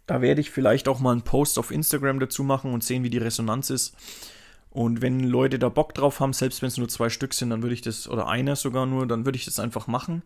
da 0.06 0.22
werde 0.22 0.42
ich 0.42 0.52
vielleicht 0.52 0.88
auch 0.88 1.00
mal 1.00 1.14
einen 1.14 1.24
Post 1.24 1.58
auf 1.58 1.72
Instagram 1.72 2.20
dazu 2.20 2.44
machen 2.44 2.74
und 2.74 2.84
sehen, 2.84 3.04
wie 3.04 3.10
die 3.10 3.18
Resonanz 3.18 3.70
ist. 3.70 3.96
Und 4.76 5.02
wenn 5.02 5.22
Leute 5.22 5.58
da 5.58 5.70
Bock 5.70 5.94
drauf 5.94 6.20
haben, 6.20 6.34
selbst 6.34 6.62
wenn 6.62 6.68
es 6.68 6.76
nur 6.76 6.90
zwei 6.90 7.08
Stück 7.08 7.34
sind, 7.34 7.50
dann 7.50 7.62
würde 7.62 7.74
ich 7.74 7.82
das, 7.82 8.10
oder 8.10 8.28
einer 8.28 8.58
sogar 8.58 8.86
nur, 8.86 9.08
dann 9.08 9.24
würde 9.24 9.38
ich 9.38 9.46
das 9.46 9.58
einfach 9.58 9.88
machen. 9.88 10.22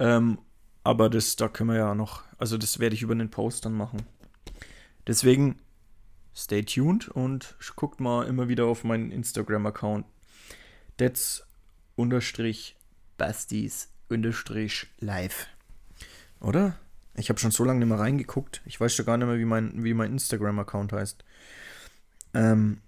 Ähm, 0.00 0.40
aber 0.82 1.08
das, 1.08 1.36
da 1.36 1.46
können 1.46 1.70
wir 1.70 1.76
ja 1.76 1.94
noch, 1.94 2.24
also 2.36 2.58
das 2.58 2.80
werde 2.80 2.96
ich 2.96 3.02
über 3.02 3.12
einen 3.12 3.30
Post 3.30 3.64
dann 3.64 3.74
machen. 3.74 4.02
Deswegen 5.06 5.60
stay 6.34 6.64
tuned 6.64 7.06
und 7.06 7.54
guckt 7.76 8.00
mal 8.00 8.26
immer 8.26 8.48
wieder 8.48 8.64
auf 8.64 8.82
meinen 8.82 9.12
Instagram-Account. 9.12 10.04
That's 10.96 11.46
unterstrich 11.94 12.74
Bastis 13.18 13.92
unterstrich 14.08 14.88
live. 14.98 15.46
Oder? 16.40 16.76
Ich 17.14 17.28
habe 17.28 17.38
schon 17.38 17.52
so 17.52 17.62
lange 17.62 17.78
nicht 17.78 17.88
mehr 17.88 18.00
reingeguckt. 18.00 18.62
Ich 18.64 18.80
weiß 18.80 18.96
schon 18.96 19.06
gar 19.06 19.16
nicht 19.16 19.28
mehr, 19.28 19.38
wie 19.38 19.44
mein, 19.44 19.84
wie 19.84 19.94
mein 19.94 20.10
Instagram-Account 20.10 20.92
heißt. 20.92 21.24
Ähm, 22.34 22.80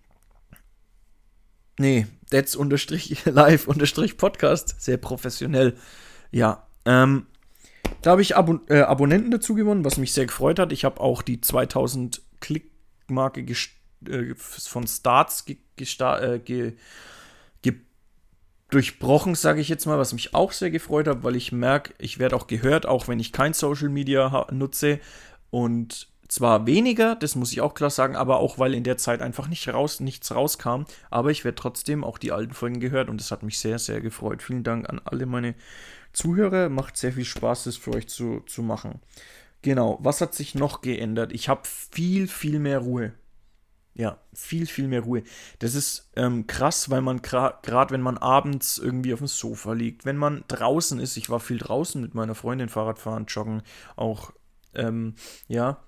Nee, 1.79 2.07
that's 2.31 2.57
unterstrich 2.57 3.25
live 3.25 3.67
unterstrich 3.69 4.17
Podcast. 4.17 4.81
Sehr 4.81 4.97
professionell. 4.97 5.77
Ja, 6.31 6.67
ähm, 6.85 7.27
da 8.03 8.11
habe 8.13 8.23
ich 8.23 8.37
Abo 8.37 8.61
äh, 8.69 8.81
Abonnenten 8.81 9.31
dazu 9.31 9.55
gewonnen, 9.55 9.85
was 9.85 9.97
mich 9.97 10.13
sehr 10.13 10.27
gefreut 10.27 10.59
hat. 10.59 10.73
Ich 10.73 10.85
habe 10.85 11.01
auch 11.01 11.23
die 11.23 11.41
2000 11.41 12.21
Klickmarke 12.41 13.41
äh, 14.07 14.35
von 14.37 14.87
Starts 14.87 15.45
äh, 15.49 16.39
ge 16.39 16.75
durchbrochen, 18.71 19.35
sage 19.35 19.61
ich 19.61 19.69
jetzt 19.69 19.87
mal, 19.87 19.99
was 19.99 20.13
mich 20.13 20.35
auch 20.35 20.53
sehr 20.53 20.71
gefreut 20.71 21.09
hat, 21.09 21.23
weil 21.23 21.37
ich 21.37 21.53
merke, 21.53 21.95
ich 21.99 22.19
werde 22.19 22.37
auch 22.37 22.47
gehört, 22.47 22.87
auch 22.87 23.09
wenn 23.09 23.19
ich 23.19 23.33
kein 23.33 23.55
Social 23.55 23.89
Media 23.89 24.47
nutze 24.51 25.01
und 25.51 26.09
zwar 26.29 26.67
weniger, 26.67 27.17
das 27.17 27.35
muss 27.35 27.53
ich 27.53 27.61
auch 27.61 27.75
klar 27.75 27.91
sagen, 27.91 28.15
aber 28.15 28.39
auch 28.39 28.59
weil 28.59 28.75
in 28.75 28.85
der 28.85 28.99
Zeit 28.99 29.23
einfach 29.23 29.49
nicht 29.49 29.69
raus, 29.69 30.01
nichts 30.01 30.35
rauskam. 30.35 30.85
Aber 31.11 31.31
ich 31.31 31.45
werde 31.45 31.57
trotzdem 31.57 32.05
auch 32.05 32.19
die 32.19 32.33
alten 32.33 32.53
Folgen 32.55 32.81
gehört 32.81 33.09
und 33.09 33.21
das 33.21 33.31
hat 33.31 33.43
mich 33.43 33.59
sehr, 33.59 33.79
sehr 33.79 34.01
gefreut. 34.01 34.43
Vielen 34.43 34.63
Dank 34.63 34.89
an 34.89 35.01
alle 35.05 35.27
meine 35.27 35.55
Zuhörer. 36.13 36.69
Macht 36.69 36.97
sehr 36.97 37.13
viel 37.13 37.25
Spaß, 37.25 37.65
das 37.65 37.77
für 37.77 37.95
euch 37.95 38.09
zu, 38.09 38.41
zu 38.47 38.63
machen. 38.63 39.01
Genau, 39.63 39.99
was 40.01 40.21
hat 40.21 40.35
sich 40.35 40.55
noch 40.55 40.83
geändert? 40.83 41.33
Ich 41.33 41.49
habe 41.49 41.63
viel, 41.65 42.29
viel 42.29 42.59
mehr 42.59 42.79
Ruhe. 42.79 43.13
Ja, 43.95 44.19
viel, 44.33 44.67
viel 44.67 44.87
mehr 44.87 45.01
Ruhe. 45.01 45.25
Das 45.59 45.75
ist 45.75 46.13
ähm, 46.15 46.47
krass, 46.47 46.89
weil 46.89 47.01
man 47.01 47.21
gerade, 47.21 47.91
wenn 47.91 48.01
man 48.01 48.17
abends 48.17 48.79
irgendwie 48.79 49.13
auf 49.13 49.19
dem 49.19 49.27
Sofa 49.27 49.73
liegt, 49.73 50.05
wenn 50.05 50.17
man 50.17 50.45
draußen 50.47 51.01
ist, 51.01 51.17
ich 51.17 51.31
war 51.31 51.41
viel 51.41 51.59
draußen 51.59 52.01
mit 52.01 52.15
meiner 52.15 52.37
Freundin 52.37 52.69
Fahrradfahren, 52.69 53.27
joggen, 53.27 53.63
auch, 53.97 54.33
ähm, 54.75 55.17
ja, 55.49 55.83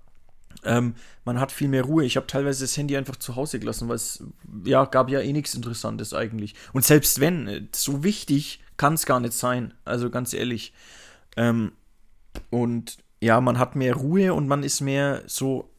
ähm, 0.64 0.94
man 1.24 1.40
hat 1.40 1.52
viel 1.52 1.68
mehr 1.68 1.84
Ruhe. 1.84 2.04
Ich 2.04 2.16
habe 2.16 2.26
teilweise 2.26 2.64
das 2.64 2.76
Handy 2.76 2.96
einfach 2.96 3.16
zu 3.16 3.36
Hause 3.36 3.58
gelassen, 3.58 3.88
weil 3.88 3.96
es 3.96 4.22
ja 4.64 4.84
gab 4.84 5.08
ja 5.08 5.20
eh 5.20 5.32
nichts 5.32 5.54
Interessantes 5.54 6.12
eigentlich. 6.12 6.54
Und 6.72 6.84
selbst 6.84 7.20
wenn, 7.20 7.48
äh, 7.48 7.62
so 7.74 8.04
wichtig 8.04 8.60
kann 8.76 8.94
es 8.94 9.06
gar 9.06 9.20
nicht 9.20 9.34
sein. 9.34 9.74
Also 9.84 10.10
ganz 10.10 10.32
ehrlich. 10.32 10.72
Ähm, 11.36 11.72
und 12.50 12.98
ja, 13.20 13.40
man 13.40 13.58
hat 13.58 13.76
mehr 13.76 13.94
Ruhe 13.94 14.32
und 14.34 14.48
man 14.48 14.62
ist 14.62 14.80
mehr 14.80 15.22
so, 15.26 15.70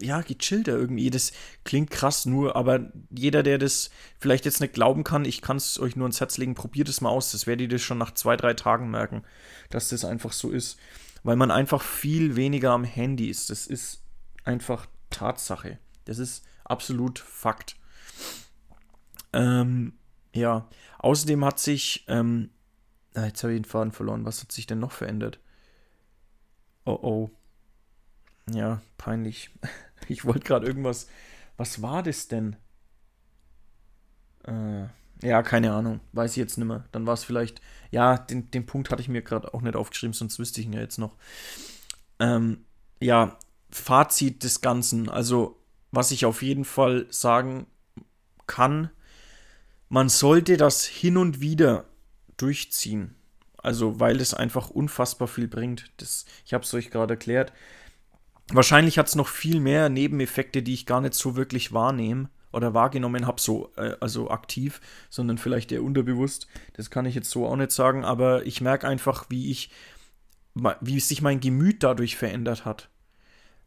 ja, 0.00 0.22
gechillter 0.22 0.72
irgendwie. 0.72 1.10
Das 1.10 1.32
klingt 1.64 1.90
krass 1.90 2.24
nur, 2.24 2.56
aber 2.56 2.92
jeder, 3.10 3.42
der 3.42 3.58
das 3.58 3.90
vielleicht 4.18 4.44
jetzt 4.44 4.60
nicht 4.60 4.74
glauben 4.74 5.04
kann, 5.04 5.24
ich 5.24 5.42
kann 5.42 5.56
es 5.56 5.78
euch 5.78 5.96
nur 5.96 6.06
ins 6.06 6.20
Herz 6.20 6.38
legen, 6.38 6.54
probiert 6.54 6.88
es 6.88 7.00
mal 7.00 7.10
aus. 7.10 7.32
Das 7.32 7.46
werdet 7.46 7.72
ihr 7.72 7.78
schon 7.78 7.98
nach 7.98 8.14
zwei, 8.14 8.36
drei 8.36 8.54
Tagen 8.54 8.90
merken, 8.90 9.22
dass 9.70 9.88
das 9.88 10.04
einfach 10.04 10.32
so 10.32 10.50
ist. 10.50 10.78
Weil 11.22 11.36
man 11.36 11.50
einfach 11.50 11.82
viel 11.82 12.36
weniger 12.36 12.72
am 12.72 12.84
Handy 12.84 13.28
ist. 13.28 13.50
Das 13.50 13.66
ist 13.66 14.02
einfach 14.44 14.86
Tatsache. 15.10 15.78
Das 16.04 16.18
ist 16.18 16.44
absolut 16.64 17.18
Fakt. 17.18 17.76
Ähm, 19.32 19.94
ja, 20.34 20.68
außerdem 20.98 21.44
hat 21.44 21.58
sich, 21.58 22.04
ähm, 22.08 22.50
jetzt 23.14 23.42
habe 23.42 23.54
ich 23.54 23.60
den 23.60 23.64
Faden 23.64 23.92
verloren. 23.92 24.24
Was 24.24 24.42
hat 24.42 24.52
sich 24.52 24.66
denn 24.66 24.80
noch 24.80 24.92
verändert? 24.92 25.38
Oh 26.84 26.98
oh. 27.00 27.30
Ja, 28.50 28.82
peinlich. 28.98 29.50
Ich 30.08 30.24
wollte 30.24 30.40
gerade 30.40 30.66
irgendwas. 30.66 31.06
Was 31.56 31.80
war 31.80 32.02
das 32.02 32.26
denn? 32.26 32.56
Äh, 34.42 34.86
ja, 35.22 35.42
keine 35.42 35.72
Ahnung. 35.72 36.00
Weiß 36.12 36.32
ich 36.32 36.36
jetzt 36.36 36.58
nicht 36.58 36.66
mehr. 36.66 36.84
Dann 36.90 37.06
war 37.06 37.14
es 37.14 37.24
vielleicht. 37.24 37.60
Ja, 37.90 38.18
den, 38.18 38.50
den 38.50 38.66
Punkt 38.66 38.90
hatte 38.90 39.02
ich 39.02 39.08
mir 39.08 39.22
gerade 39.22 39.54
auch 39.54 39.62
nicht 39.62 39.76
aufgeschrieben, 39.76 40.14
sonst 40.14 40.38
wüsste 40.38 40.60
ich 40.60 40.66
ihn 40.66 40.72
ja 40.72 40.80
jetzt 40.80 40.98
noch. 40.98 41.16
Ähm, 42.18 42.64
ja, 43.00 43.38
Fazit 43.70 44.42
des 44.42 44.60
Ganzen. 44.60 45.08
Also, 45.08 45.60
was 45.92 46.10
ich 46.10 46.24
auf 46.24 46.42
jeden 46.42 46.64
Fall 46.64 47.06
sagen 47.10 47.66
kann, 48.46 48.90
man 49.88 50.08
sollte 50.08 50.56
das 50.56 50.84
hin 50.84 51.16
und 51.16 51.40
wieder 51.40 51.84
durchziehen. 52.36 53.14
Also, 53.58 54.00
weil 54.00 54.20
es 54.20 54.34
einfach 54.34 54.70
unfassbar 54.70 55.28
viel 55.28 55.46
bringt. 55.46 55.92
Das, 55.98 56.24
ich 56.44 56.52
habe 56.52 56.64
es 56.64 56.74
euch 56.74 56.90
gerade 56.90 57.14
erklärt. 57.14 57.52
Wahrscheinlich 58.52 58.98
hat 58.98 59.06
es 59.06 59.14
noch 59.14 59.28
viel 59.28 59.60
mehr 59.60 59.88
Nebeneffekte, 59.88 60.64
die 60.64 60.74
ich 60.74 60.84
gar 60.84 61.00
nicht 61.00 61.14
so 61.14 61.36
wirklich 61.36 61.72
wahrnehme 61.72 62.28
oder 62.52 62.74
wahrgenommen 62.74 63.26
habe, 63.26 63.40
so 63.40 63.72
äh, 63.76 63.94
also 64.00 64.30
aktiv, 64.30 64.80
sondern 65.10 65.38
vielleicht 65.38 65.72
eher 65.72 65.82
unterbewusst. 65.82 66.46
Das 66.74 66.90
kann 66.90 67.06
ich 67.06 67.14
jetzt 67.14 67.30
so 67.30 67.46
auch 67.46 67.56
nicht 67.56 67.72
sagen, 67.72 68.04
aber 68.04 68.46
ich 68.46 68.60
merke 68.60 68.88
einfach, 68.88 69.26
wie 69.28 69.50
ich, 69.50 69.70
wie 70.80 71.00
sich 71.00 71.22
mein 71.22 71.40
Gemüt 71.40 71.82
dadurch 71.82 72.16
verändert 72.16 72.64
hat. 72.64 72.88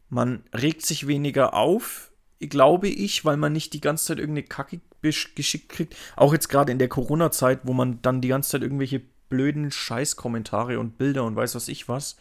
Man 0.08 0.44
regt 0.54 0.86
sich 0.86 1.06
weniger 1.06 1.54
auf, 1.54 2.12
glaube 2.38 2.88
ich, 2.88 3.24
weil 3.24 3.36
man 3.36 3.52
nicht 3.52 3.72
die 3.72 3.80
ganze 3.80 4.06
Zeit 4.06 4.18
irgendeine 4.18 4.46
Kacke 4.46 4.80
geschickt 5.02 5.68
kriegt. 5.68 5.96
Auch 6.16 6.32
jetzt 6.32 6.48
gerade 6.48 6.72
in 6.72 6.78
der 6.78 6.88
Corona-Zeit, 6.88 7.60
wo 7.64 7.72
man 7.72 8.00
dann 8.02 8.20
die 8.20 8.28
ganze 8.28 8.50
Zeit 8.50 8.62
irgendwelche 8.62 9.02
blöden 9.28 9.70
Scheißkommentare 9.70 10.78
und 10.78 10.98
Bilder 10.98 11.24
und 11.24 11.36
weiß 11.36 11.54
was 11.54 11.68
ich 11.68 11.88
was 11.88 12.16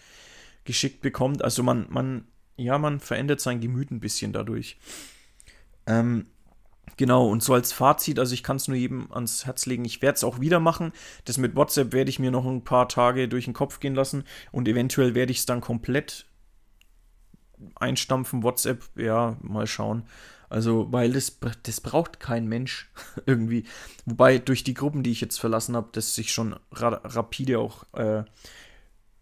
geschickt 0.64 1.02
bekommt. 1.02 1.44
Also 1.44 1.64
man, 1.64 1.86
man, 1.90 2.26
ja, 2.58 2.78
man 2.78 3.00
verändert 3.00 3.40
sein 3.40 3.62
Gemüt 3.62 3.92
ein 3.92 4.00
bisschen 4.00 4.34
dadurch. 4.34 4.78
Ähm, 5.88 6.28
genau, 6.98 7.28
und 7.28 7.44
so 7.44 7.54
als 7.54 7.72
Fazit, 7.72 8.20
also 8.20 8.34
ich 8.34 8.44
kann 8.44 8.58
es 8.58 8.68
nur 8.68 8.78
jedem 8.78 9.12
ans 9.12 9.46
Herz 9.46 9.66
legen, 9.66 9.86
ich 9.86 10.02
werde 10.02 10.16
es 10.16 10.24
auch 10.24 10.40
wieder 10.40 10.60
machen. 10.60 10.92
Das 11.26 11.38
mit 11.38 11.56
WhatsApp 11.56 11.94
werde 11.94 12.10
ich 12.10 12.20
mir 12.20 12.32
noch 12.32 12.46
ein 12.46 12.64
paar 12.64 12.90
Tage 12.90 13.28
durch 13.28 13.46
den 13.46 13.54
Kopf 13.54 13.80
gehen 13.80 13.96
lassen 13.96 14.24
und 14.52 14.68
eventuell 14.68 15.16
werde 15.16 15.32
ich 15.32 15.40
es 15.40 15.46
dann 15.46 15.62
komplett 15.62 16.26
einstampfen. 17.76 18.44
WhatsApp, 18.44 18.84
ja, 18.96 19.38
mal 19.42 19.68
schauen. 19.68 20.04
Also, 20.50 20.92
weil 20.92 21.12
das, 21.12 21.40
das 21.64 21.82
braucht 21.82 22.20
kein 22.20 22.48
Mensch 22.48 22.90
irgendwie. 23.26 23.66
Wobei 24.06 24.38
durch 24.38 24.64
die 24.64 24.74
Gruppen, 24.74 25.04
die 25.04 25.12
ich 25.12 25.22
jetzt 25.22 25.40
verlassen 25.40 25.76
habe, 25.76 25.90
das 25.92 26.16
sich 26.16 26.32
schon 26.32 26.56
ra 26.72 27.02
rapide 27.04 27.60
auch 27.60 27.84
äh, 27.94 28.24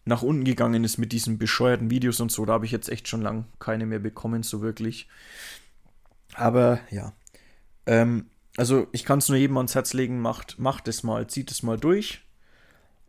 nach 0.06 0.22
unten 0.22 0.44
gegangen 0.44 0.84
ist 0.84 0.98
mit 0.98 1.12
diesen 1.12 1.38
bescheuerten 1.38 1.89
Videos 1.89 2.20
und 2.20 2.32
so. 2.32 2.46
Da 2.46 2.53
habe 2.53 2.65
ich 2.65 2.72
jetzt 2.72 2.89
echt 2.89 3.08
schon 3.08 3.22
lang 3.22 3.46
keine 3.60 3.86
mehr 3.86 4.00
bekommen, 4.00 4.44
so 4.44 4.62
wirklich. 4.62 5.08
Aber 6.36 6.80
ja. 6.89 7.13
Ähm, 7.86 8.28
also 8.58 8.88
ich 8.92 9.06
kann 9.06 9.20
es 9.20 9.30
nur 9.30 9.38
jedem 9.38 9.58
ans 9.58 9.75
Herz 9.75 9.94
legen, 9.94 10.20
macht, 10.20 10.60
macht 10.60 10.88
es 10.88 11.04
mal, 11.04 11.28
zieht 11.28 11.52
es 11.52 11.63
mal 11.63 11.78
durch. 11.78 12.22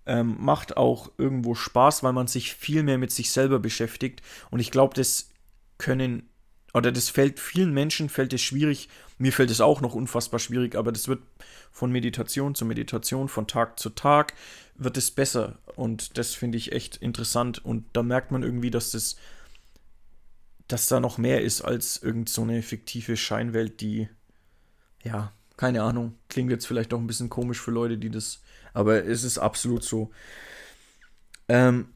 Ähm, 0.06 0.36
macht 0.38 0.76
auch 0.76 1.12
irgendwo 1.16 1.54
Spaß, 1.54 2.02
weil 2.02 2.12
man 2.12 2.26
sich 2.26 2.54
viel 2.54 2.82
mehr 2.82 2.98
mit 2.98 3.10
sich 3.10 3.30
selber 3.30 3.58
beschäftigt. 3.58 4.20
Und 4.50 4.60
ich 4.60 4.70
glaube, 4.70 4.94
das 4.94 5.30
können 5.78 6.28
oder 6.74 6.90
das 6.90 7.08
fällt 7.08 7.38
vielen 7.38 7.72
Menschen 7.72 8.08
fällt 8.08 8.32
es 8.32 8.42
schwierig. 8.42 8.88
Mir 9.16 9.32
fällt 9.32 9.50
es 9.50 9.60
auch 9.60 9.80
noch 9.80 9.94
unfassbar 9.94 10.40
schwierig, 10.40 10.74
aber 10.74 10.90
das 10.90 11.06
wird 11.06 11.22
von 11.70 11.90
Meditation 11.90 12.54
zu 12.54 12.64
Meditation, 12.64 13.28
von 13.28 13.46
Tag 13.46 13.78
zu 13.78 13.90
Tag 13.90 14.34
wird 14.76 14.96
es 14.96 15.12
besser 15.12 15.58
und 15.76 16.18
das 16.18 16.34
finde 16.34 16.58
ich 16.58 16.72
echt 16.72 16.96
interessant 16.96 17.64
und 17.64 17.84
da 17.92 18.02
merkt 18.02 18.32
man 18.32 18.42
irgendwie, 18.42 18.72
dass 18.72 18.90
das 18.90 19.16
dass 20.66 20.88
da 20.88 20.98
noch 20.98 21.18
mehr 21.18 21.42
ist 21.42 21.60
als 21.60 22.02
irgend 22.02 22.28
so 22.28 22.42
eine 22.42 22.62
fiktive 22.62 23.16
Scheinwelt, 23.16 23.80
die 23.80 24.08
ja, 25.04 25.32
keine 25.56 25.82
Ahnung, 25.82 26.14
klingt 26.28 26.50
jetzt 26.50 26.66
vielleicht 26.66 26.92
auch 26.92 26.98
ein 26.98 27.06
bisschen 27.06 27.30
komisch 27.30 27.60
für 27.60 27.70
Leute, 27.70 27.98
die 27.98 28.10
das, 28.10 28.42
aber 28.72 29.04
es 29.04 29.22
ist 29.22 29.38
absolut 29.38 29.84
so. 29.84 30.10
Ähm, 31.48 31.88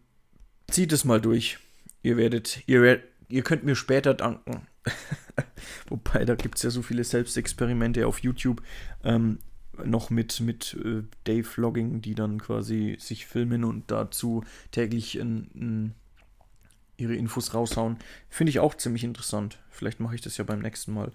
zieht 0.70 0.92
es 0.92 1.04
mal 1.04 1.20
durch. 1.20 1.58
Ihr 2.02 2.16
werdet, 2.16 2.62
ihr 2.66 3.02
ihr 3.28 3.42
könnt 3.42 3.64
mir 3.64 3.74
später 3.74 4.14
danken. 4.14 4.66
Wobei, 5.88 6.24
da 6.24 6.34
gibt 6.34 6.56
es 6.56 6.62
ja 6.62 6.70
so 6.70 6.82
viele 6.82 7.04
Selbstexperimente 7.04 8.06
auf 8.06 8.20
YouTube. 8.20 8.62
Ähm, 9.04 9.38
noch 9.84 10.10
mit, 10.10 10.40
mit 10.40 10.76
äh, 10.84 11.02
Dave 11.24 11.44
Vlogging, 11.44 12.00
die 12.00 12.14
dann 12.14 12.40
quasi 12.40 12.96
sich 12.98 13.26
filmen 13.26 13.64
und 13.64 13.90
dazu 13.90 14.42
täglich 14.72 15.18
in, 15.18 15.48
in 15.54 15.94
ihre 16.96 17.14
Infos 17.14 17.54
raushauen. 17.54 17.96
Finde 18.28 18.50
ich 18.50 18.58
auch 18.58 18.74
ziemlich 18.74 19.04
interessant. 19.04 19.58
Vielleicht 19.70 20.00
mache 20.00 20.16
ich 20.16 20.20
das 20.20 20.36
ja 20.36 20.44
beim 20.44 20.60
nächsten 20.60 20.92
Mal. 20.92 21.12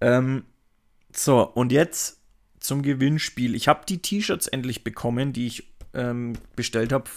Ähm, 0.00 0.44
so, 1.16 1.42
und 1.42 1.72
jetzt 1.72 2.20
zum 2.60 2.82
Gewinnspiel. 2.82 3.54
Ich 3.54 3.68
habe 3.68 3.86
die 3.88 3.98
T-Shirts 3.98 4.46
endlich 4.48 4.84
bekommen, 4.84 5.32
die 5.32 5.46
ich 5.46 5.72
ähm, 5.94 6.34
bestellt 6.56 6.92
habe 6.92 7.08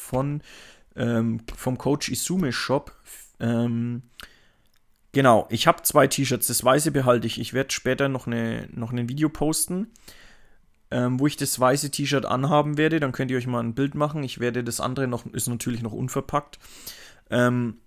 ähm, 0.95 1.41
vom 1.55 1.77
Coach 1.77 2.09
Isume 2.09 2.51
Shop. 2.51 2.95
Ähm, 3.39 4.03
Genau, 5.11 5.47
ich 5.49 5.65
habe 5.65 5.81
zwei 5.81 6.07
T-Shirts. 6.07 6.47
Das 6.47 6.63
weiße 6.63 6.91
behalte 6.91 7.25
ich. 7.25 7.39
Ich 7.39 7.53
werde 7.53 7.71
später 7.71 8.09
noch, 8.09 8.27
eine, 8.27 8.67
noch 8.71 8.91
ein 8.91 9.09
Video 9.09 9.29
posten, 9.29 9.87
ähm, 10.91 11.19
wo 11.19 11.25
ich 11.25 11.35
das 11.35 11.59
weiße 11.59 11.89
T-Shirt 11.89 12.25
anhaben 12.25 12.77
werde. 12.77 12.99
Dann 12.99 13.11
könnt 13.11 13.31
ihr 13.31 13.37
euch 13.37 13.47
mal 13.47 13.63
ein 13.63 13.73
Bild 13.73 13.95
machen. 13.95 14.23
Ich 14.23 14.39
werde 14.39 14.63
das 14.63 14.79
andere 14.79 15.07
noch, 15.07 15.25
ist 15.33 15.47
natürlich 15.47 15.81
noch 15.81 15.93
unverpackt. 15.93 16.59
Ähm, 17.31 17.79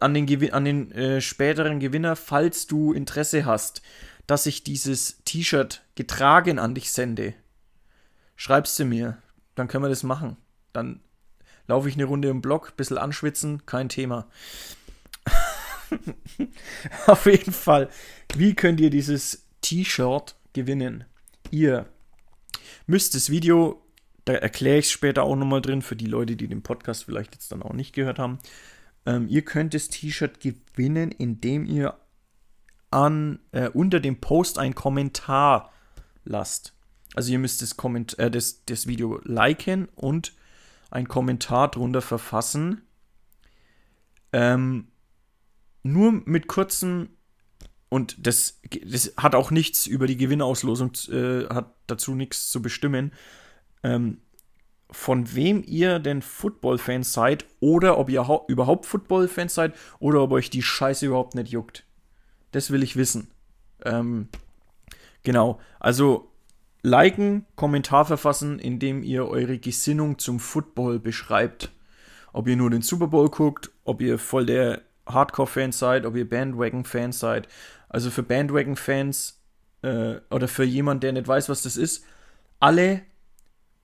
an 0.00 0.14
den, 0.14 0.52
an 0.52 0.64
den 0.64 0.92
äh, 0.92 1.20
späteren 1.20 1.80
Gewinner, 1.80 2.14
falls 2.14 2.68
du 2.68 2.92
Interesse 2.92 3.44
hast, 3.44 3.82
dass 4.28 4.46
ich 4.46 4.62
dieses 4.62 5.24
T-Shirt 5.24 5.82
getragen 5.96 6.58
an 6.60 6.74
dich 6.74 6.92
sende, 6.92 7.34
schreibst 8.36 8.78
du 8.78 8.84
mir. 8.84 9.18
Dann 9.56 9.66
können 9.66 9.82
wir 9.82 9.88
das 9.88 10.04
machen. 10.04 10.36
Dann 10.72 11.00
laufe 11.66 11.88
ich 11.88 11.94
eine 11.94 12.04
Runde 12.04 12.28
im 12.28 12.42
Block, 12.42 12.76
bisschen 12.76 12.98
anschwitzen, 12.98 13.64
kein 13.64 13.88
Thema. 13.88 14.28
Auf 17.06 17.24
jeden 17.24 17.52
Fall, 17.52 17.88
wie 18.34 18.54
könnt 18.54 18.80
ihr 18.80 18.90
dieses 18.90 19.46
T-Shirt 19.62 20.36
gewinnen? 20.52 21.04
Ihr 21.50 21.86
müsst 22.86 23.14
das 23.14 23.30
Video, 23.30 23.82
da 24.26 24.34
erkläre 24.34 24.78
ich 24.78 24.86
es 24.86 24.92
später 24.92 25.22
auch 25.22 25.36
nochmal 25.36 25.62
drin, 25.62 25.80
für 25.80 25.96
die 25.96 26.06
Leute, 26.06 26.36
die 26.36 26.48
den 26.48 26.62
Podcast 26.62 27.04
vielleicht 27.04 27.34
jetzt 27.34 27.50
dann 27.50 27.62
auch 27.62 27.72
nicht 27.72 27.94
gehört 27.94 28.18
haben. 28.18 28.38
Ähm, 29.06 29.26
ihr 29.26 29.42
könnt 29.42 29.72
das 29.72 29.88
T-Shirt 29.88 30.38
gewinnen, 30.40 31.12
indem 31.12 31.64
ihr 31.64 31.98
an, 32.90 33.40
äh, 33.52 33.68
unter 33.68 34.00
dem 34.00 34.20
Post 34.20 34.58
einen 34.58 34.74
Kommentar 34.74 35.72
lasst. 36.24 36.74
Also 37.14 37.32
ihr 37.32 37.38
müsst 37.38 37.62
das, 37.62 37.76
Komment 37.76 38.18
äh, 38.18 38.30
das, 38.30 38.64
das 38.66 38.86
Video 38.86 39.20
liken 39.24 39.88
und 39.94 40.34
einen 40.90 41.08
Kommentar 41.08 41.70
drunter 41.70 42.02
verfassen. 42.02 42.82
Ähm, 44.32 44.88
nur 45.82 46.12
mit 46.12 46.48
kurzen 46.48 47.10
und 47.88 48.26
das, 48.26 48.60
das 48.84 49.14
hat 49.16 49.34
auch 49.34 49.50
nichts 49.50 49.86
über 49.86 50.06
die 50.06 50.16
Gewinnauslosung, 50.16 50.92
äh, 51.10 51.46
hat 51.46 51.74
dazu 51.86 52.14
nichts 52.14 52.50
zu 52.50 52.60
bestimmen, 52.60 53.12
ähm, 53.82 54.20
von 54.90 55.34
wem 55.34 55.62
ihr 55.66 55.98
denn 55.98 56.22
Football-Fans 56.22 57.12
seid 57.12 57.46
oder 57.60 57.98
ob 57.98 58.10
ihr 58.10 58.26
überhaupt 58.48 58.86
Football-Fans 58.86 59.54
seid 59.54 59.74
oder 59.98 60.22
ob 60.22 60.32
euch 60.32 60.50
die 60.50 60.62
Scheiße 60.62 61.06
überhaupt 61.06 61.34
nicht 61.34 61.50
juckt. 61.50 61.84
Das 62.52 62.70
will 62.70 62.82
ich 62.82 62.96
wissen. 62.96 63.28
Ähm, 63.84 64.28
genau, 65.22 65.60
also 65.80 66.30
liken, 66.82 67.46
Kommentar 67.56 68.04
verfassen, 68.04 68.58
indem 68.58 69.02
ihr 69.02 69.28
eure 69.28 69.58
Gesinnung 69.58 70.18
zum 70.18 70.40
Football 70.40 70.98
beschreibt. 70.98 71.70
Ob 72.32 72.46
ihr 72.48 72.56
nur 72.56 72.70
den 72.70 72.82
Super 72.82 73.08
Bowl 73.08 73.30
guckt, 73.30 73.70
ob 73.84 74.00
ihr 74.00 74.18
voll 74.18 74.46
der 74.46 74.82
Hardcore-Fans 75.06 75.78
seid, 75.78 76.06
ob 76.06 76.16
ihr 76.16 76.28
Bandwagon-Fans 76.28 77.18
seid. 77.18 77.48
Also 77.88 78.10
für 78.10 78.22
Bandwagon-Fans 78.22 79.40
äh, 79.82 80.16
oder 80.30 80.48
für 80.48 80.64
jemanden, 80.64 81.00
der 81.00 81.12
nicht 81.12 81.28
weiß, 81.28 81.48
was 81.48 81.62
das 81.62 81.76
ist, 81.76 82.04
alle 82.60 83.02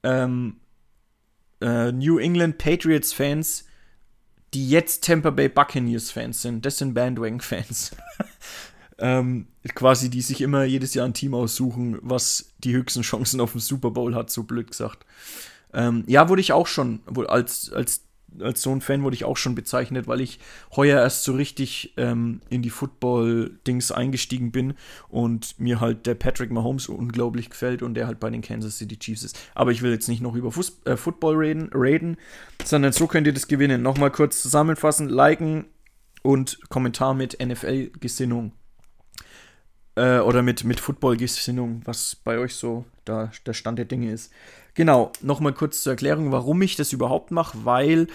ähm, 0.03 0.61
äh, 1.61 1.93
New 1.93 2.19
England 2.19 2.59
Patriots-Fans, 2.59 3.67
die 4.55 4.69
jetzt 4.69 5.05
Tampa 5.05 5.31
Bay 5.31 5.49
Buccaneers-Fans 5.49 6.43
sind, 6.43 6.65
das 6.65 6.79
sind 6.79 6.95
Bandwagon-Fans. 6.95 7.93
ähm, 8.99 9.49
quasi, 9.75 10.09
die 10.09 10.23
sich 10.23 10.41
immer 10.41 10.65
jedes 10.65 10.95
Jahr 10.95 11.07
ein 11.07 11.15
Team 11.15 11.35
aussuchen, 11.35 11.99
was 12.03 12.53
die 12.59 12.73
höchsten 12.73 13.03
Chancen 13.03 13.41
auf 13.41 13.53
den 13.53 13.61
Super 13.61 13.91
Bowl 13.91 14.15
hat, 14.15 14.31
so 14.31 14.45
blöd 14.45 14.69
gesagt. 14.69 15.05
Ähm, 15.73 16.05
ja, 16.07 16.29
wurde 16.29 16.41
ich 16.41 16.53
auch 16.53 16.69
schon, 16.69 17.01
wohl 17.07 17.27
als, 17.27 17.73
als 17.73 18.05
als 18.41 18.63
so 18.63 18.71
ein 18.71 18.81
Fan 18.81 19.03
wurde 19.03 19.17
ich 19.17 19.25
auch 19.25 19.37
schon 19.37 19.55
bezeichnet, 19.55 20.07
weil 20.07 20.21
ich 20.21 20.39
heuer 20.75 21.01
erst 21.01 21.25
so 21.25 21.33
richtig 21.35 21.95
ähm, 21.97 22.41
in 22.51 22.63
die 22.63 22.71
Football-Dings 22.71 23.93
eingestiegen 23.93 24.53
bin 24.53 24.75
und 25.09 25.59
mir 25.59 25.81
halt 25.81 26.07
der 26.07 26.15
Patrick 26.15 26.51
Mahomes 26.51 26.89
unglaublich 26.89 27.51
gefällt 27.51 27.83
und 27.83 27.95
der 27.95 28.07
halt 28.07 28.21
bei 28.21 28.31
den 28.31 28.43
Kansas 28.43 28.79
City 28.79 28.99
Chiefs 28.99 29.25
ist. 29.25 29.39
Aber 29.55 29.71
ich 29.71 29.83
will 29.83 29.93
jetzt 29.93 30.09
nicht 30.09 30.23
noch 30.23 30.35
über 30.35 30.53
Fuß 30.53 30.83
äh, 30.85 30.97
Football 30.97 31.37
reden, 31.37 31.71
reden, 31.73 32.17
sondern 32.65 32.93
so 32.93 33.07
könnt 33.07 33.27
ihr 33.27 33.35
das 33.35 33.49
gewinnen. 33.49 33.83
Nochmal 33.83 34.11
kurz 34.11 34.43
zusammenfassen, 34.43 35.09
liken 35.09 35.67
und 36.23 36.59
Kommentar 36.71 37.15
mit 37.15 37.39
NFL-Gesinnung. 37.41 38.53
Äh, 39.97 40.19
oder 40.19 40.43
mit, 40.43 40.65
mit 40.65 40.81
Football-Gesinnung, 40.81 41.83
was 41.85 42.17
bei 42.17 42.39
euch 42.39 42.55
so 42.55 42.85
da 43.05 43.31
der 43.47 43.53
Stand 43.53 43.79
der 43.79 43.87
Dinge 43.87 44.11
ist. 44.11 44.33
Genau, 44.75 45.13
nochmal 45.23 45.53
kurz 45.53 45.83
zur 45.83 45.93
Erklärung, 45.93 46.33
warum 46.33 46.61
ich 46.63 46.77
das 46.77 46.93
überhaupt 46.93 47.31
mache, 47.31 47.65
weil 47.65 48.09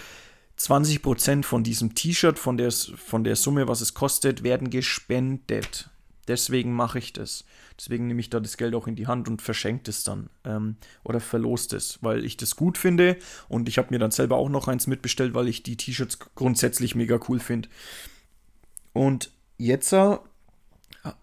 20% 0.58 1.42
von 1.44 1.64
diesem 1.64 1.94
T-Shirt, 1.94 2.38
von 2.38 2.58
der, 2.58 2.70
von 2.70 3.24
der 3.24 3.36
Summe, 3.36 3.66
was 3.66 3.80
es 3.80 3.94
kostet, 3.94 4.42
werden 4.42 4.68
gespendet. 4.68 5.88
Deswegen 6.28 6.72
mache 6.74 6.98
ich 6.98 7.14
das. 7.14 7.44
Deswegen 7.78 8.06
nehme 8.06 8.20
ich 8.20 8.28
da 8.28 8.40
das 8.40 8.58
Geld 8.58 8.74
auch 8.74 8.86
in 8.86 8.94
die 8.94 9.06
Hand 9.06 9.26
und 9.26 9.40
verschenke 9.40 9.90
es 9.90 10.04
dann 10.04 10.28
ähm, 10.44 10.76
oder 11.02 11.18
verlost 11.18 11.72
es, 11.72 11.98
weil 12.02 12.26
ich 12.26 12.36
das 12.36 12.56
gut 12.56 12.76
finde 12.76 13.16
und 13.48 13.70
ich 13.70 13.78
habe 13.78 13.88
mir 13.90 13.98
dann 13.98 14.10
selber 14.10 14.36
auch 14.36 14.50
noch 14.50 14.68
eins 14.68 14.86
mitbestellt, 14.86 15.32
weil 15.32 15.48
ich 15.48 15.62
die 15.62 15.78
T-Shirts 15.78 16.18
grundsätzlich 16.34 16.94
mega 16.94 17.18
cool 17.28 17.40
finde. 17.40 17.70
Und 18.92 19.30
jetzt 19.56 19.94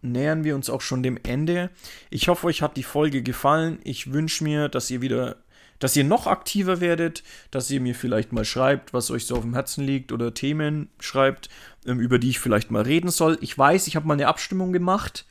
nähern 0.02 0.44
wir 0.44 0.56
uns 0.56 0.70
auch 0.70 0.82
schon 0.82 1.04
dem 1.04 1.18
Ende. 1.24 1.70
Ich 2.10 2.28
hoffe, 2.28 2.48
euch 2.48 2.62
hat 2.62 2.78
die 2.78 2.84
Folge 2.84 3.22
gefallen. 3.22 3.80
Ich 3.84 4.12
wünsche 4.12 4.44
mir, 4.44 4.70
dass 4.70 4.90
ihr 4.90 5.02
wieder, 5.02 5.38
dass 5.80 5.96
ihr 5.96 6.04
noch 6.04 6.28
aktiver 6.28 6.82
werdet, 6.82 7.24
dass 7.52 7.70
ihr 7.70 7.82
mir 7.82 7.96
vielleicht 7.96 8.32
mal 8.32 8.46
schreibt, 8.46 8.94
was 8.94 9.12
euch 9.12 9.26
so 9.26 9.36
auf 9.36 9.44
dem 9.44 9.54
Herzen 9.54 9.84
liegt 9.84 10.12
oder 10.12 10.34
Themen 10.34 10.90
schreibt, 11.00 11.50
ähm, 11.86 12.00
über 12.00 12.20
die 12.20 12.30
ich 12.30 12.40
vielleicht 12.40 12.72
mal 12.72 12.84
reden 12.84 13.10
soll. 13.10 13.38
Ich 13.42 13.58
weiß, 13.58 13.88
ich 13.88 13.96
habe 13.96 14.08
mal 14.08 14.16
eine 14.16 14.28
Abstimmung 14.28 14.74
gemacht. 14.74 15.26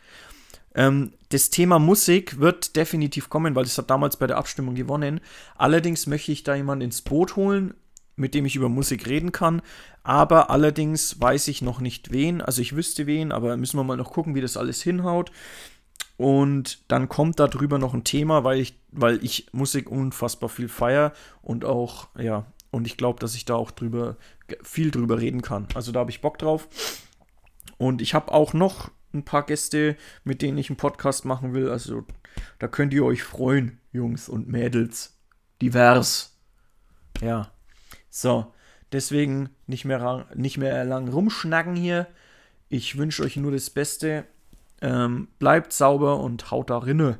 Ähm, 0.74 1.12
das 1.30 1.50
Thema 1.50 1.78
Musik 1.78 2.38
wird 2.38 2.76
definitiv 2.76 3.28
kommen, 3.28 3.54
weil 3.54 3.64
es 3.64 3.78
hat 3.78 3.90
damals 3.90 4.16
bei 4.16 4.26
der 4.26 4.36
Abstimmung 4.36 4.74
gewonnen. 4.74 5.20
Allerdings 5.56 6.06
möchte 6.06 6.32
ich 6.32 6.44
da 6.44 6.54
jemanden 6.54 6.84
ins 6.84 7.02
Boot 7.02 7.34
holen, 7.34 7.74
mit 8.16 8.34
dem 8.34 8.46
ich 8.46 8.56
über 8.56 8.68
Musik 8.68 9.06
reden 9.06 9.32
kann. 9.32 9.62
Aber 10.02 10.50
allerdings 10.50 11.20
weiß 11.20 11.48
ich 11.48 11.62
noch 11.62 11.80
nicht 11.80 12.12
wen. 12.12 12.40
Also 12.40 12.62
ich 12.62 12.74
wüsste 12.74 13.06
wen, 13.06 13.32
aber 13.32 13.56
müssen 13.56 13.78
wir 13.78 13.84
mal 13.84 13.96
noch 13.96 14.12
gucken, 14.12 14.34
wie 14.34 14.40
das 14.40 14.56
alles 14.56 14.82
hinhaut. 14.82 15.30
Und 16.16 16.90
dann 16.90 17.08
kommt 17.08 17.38
darüber 17.38 17.78
noch 17.78 17.92
ein 17.92 18.04
Thema, 18.04 18.42
weil 18.42 18.58
ich, 18.58 18.80
weil 18.90 19.22
ich 19.22 19.48
Musik 19.52 19.90
unfassbar 19.90 20.48
viel 20.48 20.68
feiere 20.68 21.12
und 21.42 21.64
auch, 21.66 22.08
ja, 22.18 22.46
und 22.70 22.86
ich 22.86 22.96
glaube, 22.96 23.20
dass 23.20 23.34
ich 23.34 23.44
da 23.44 23.54
auch 23.54 23.70
drüber 23.70 24.16
viel 24.62 24.90
drüber 24.90 25.20
reden 25.20 25.42
kann. 25.42 25.68
Also 25.74 25.92
da 25.92 26.00
habe 26.00 26.10
ich 26.10 26.20
Bock 26.20 26.38
drauf. 26.38 26.68
Und 27.78 28.00
ich 28.00 28.14
habe 28.14 28.32
auch 28.32 28.54
noch 28.54 28.90
ein 29.12 29.24
paar 29.24 29.44
Gäste, 29.44 29.96
mit 30.24 30.42
denen 30.42 30.58
ich 30.58 30.70
einen 30.70 30.76
Podcast 30.76 31.24
machen 31.24 31.54
will. 31.54 31.70
Also 31.70 32.04
da 32.58 32.68
könnt 32.68 32.94
ihr 32.94 33.04
euch 33.04 33.22
freuen, 33.22 33.80
Jungs 33.92 34.28
und 34.28 34.48
Mädels. 34.48 35.18
Divers. 35.60 36.38
Ja. 37.20 37.50
So, 38.18 38.46
deswegen 38.92 39.50
nicht 39.66 39.84
mehr, 39.84 40.24
nicht 40.34 40.56
mehr 40.56 40.86
lang 40.86 41.06
rumschnacken 41.06 41.76
hier. 41.76 42.06
Ich 42.70 42.96
wünsche 42.96 43.22
euch 43.22 43.36
nur 43.36 43.52
das 43.52 43.68
Beste. 43.68 44.24
Ähm, 44.80 45.28
bleibt 45.38 45.74
sauber 45.74 46.20
und 46.20 46.50
haut 46.50 46.70
da 46.70 46.78
rinne. 46.78 47.18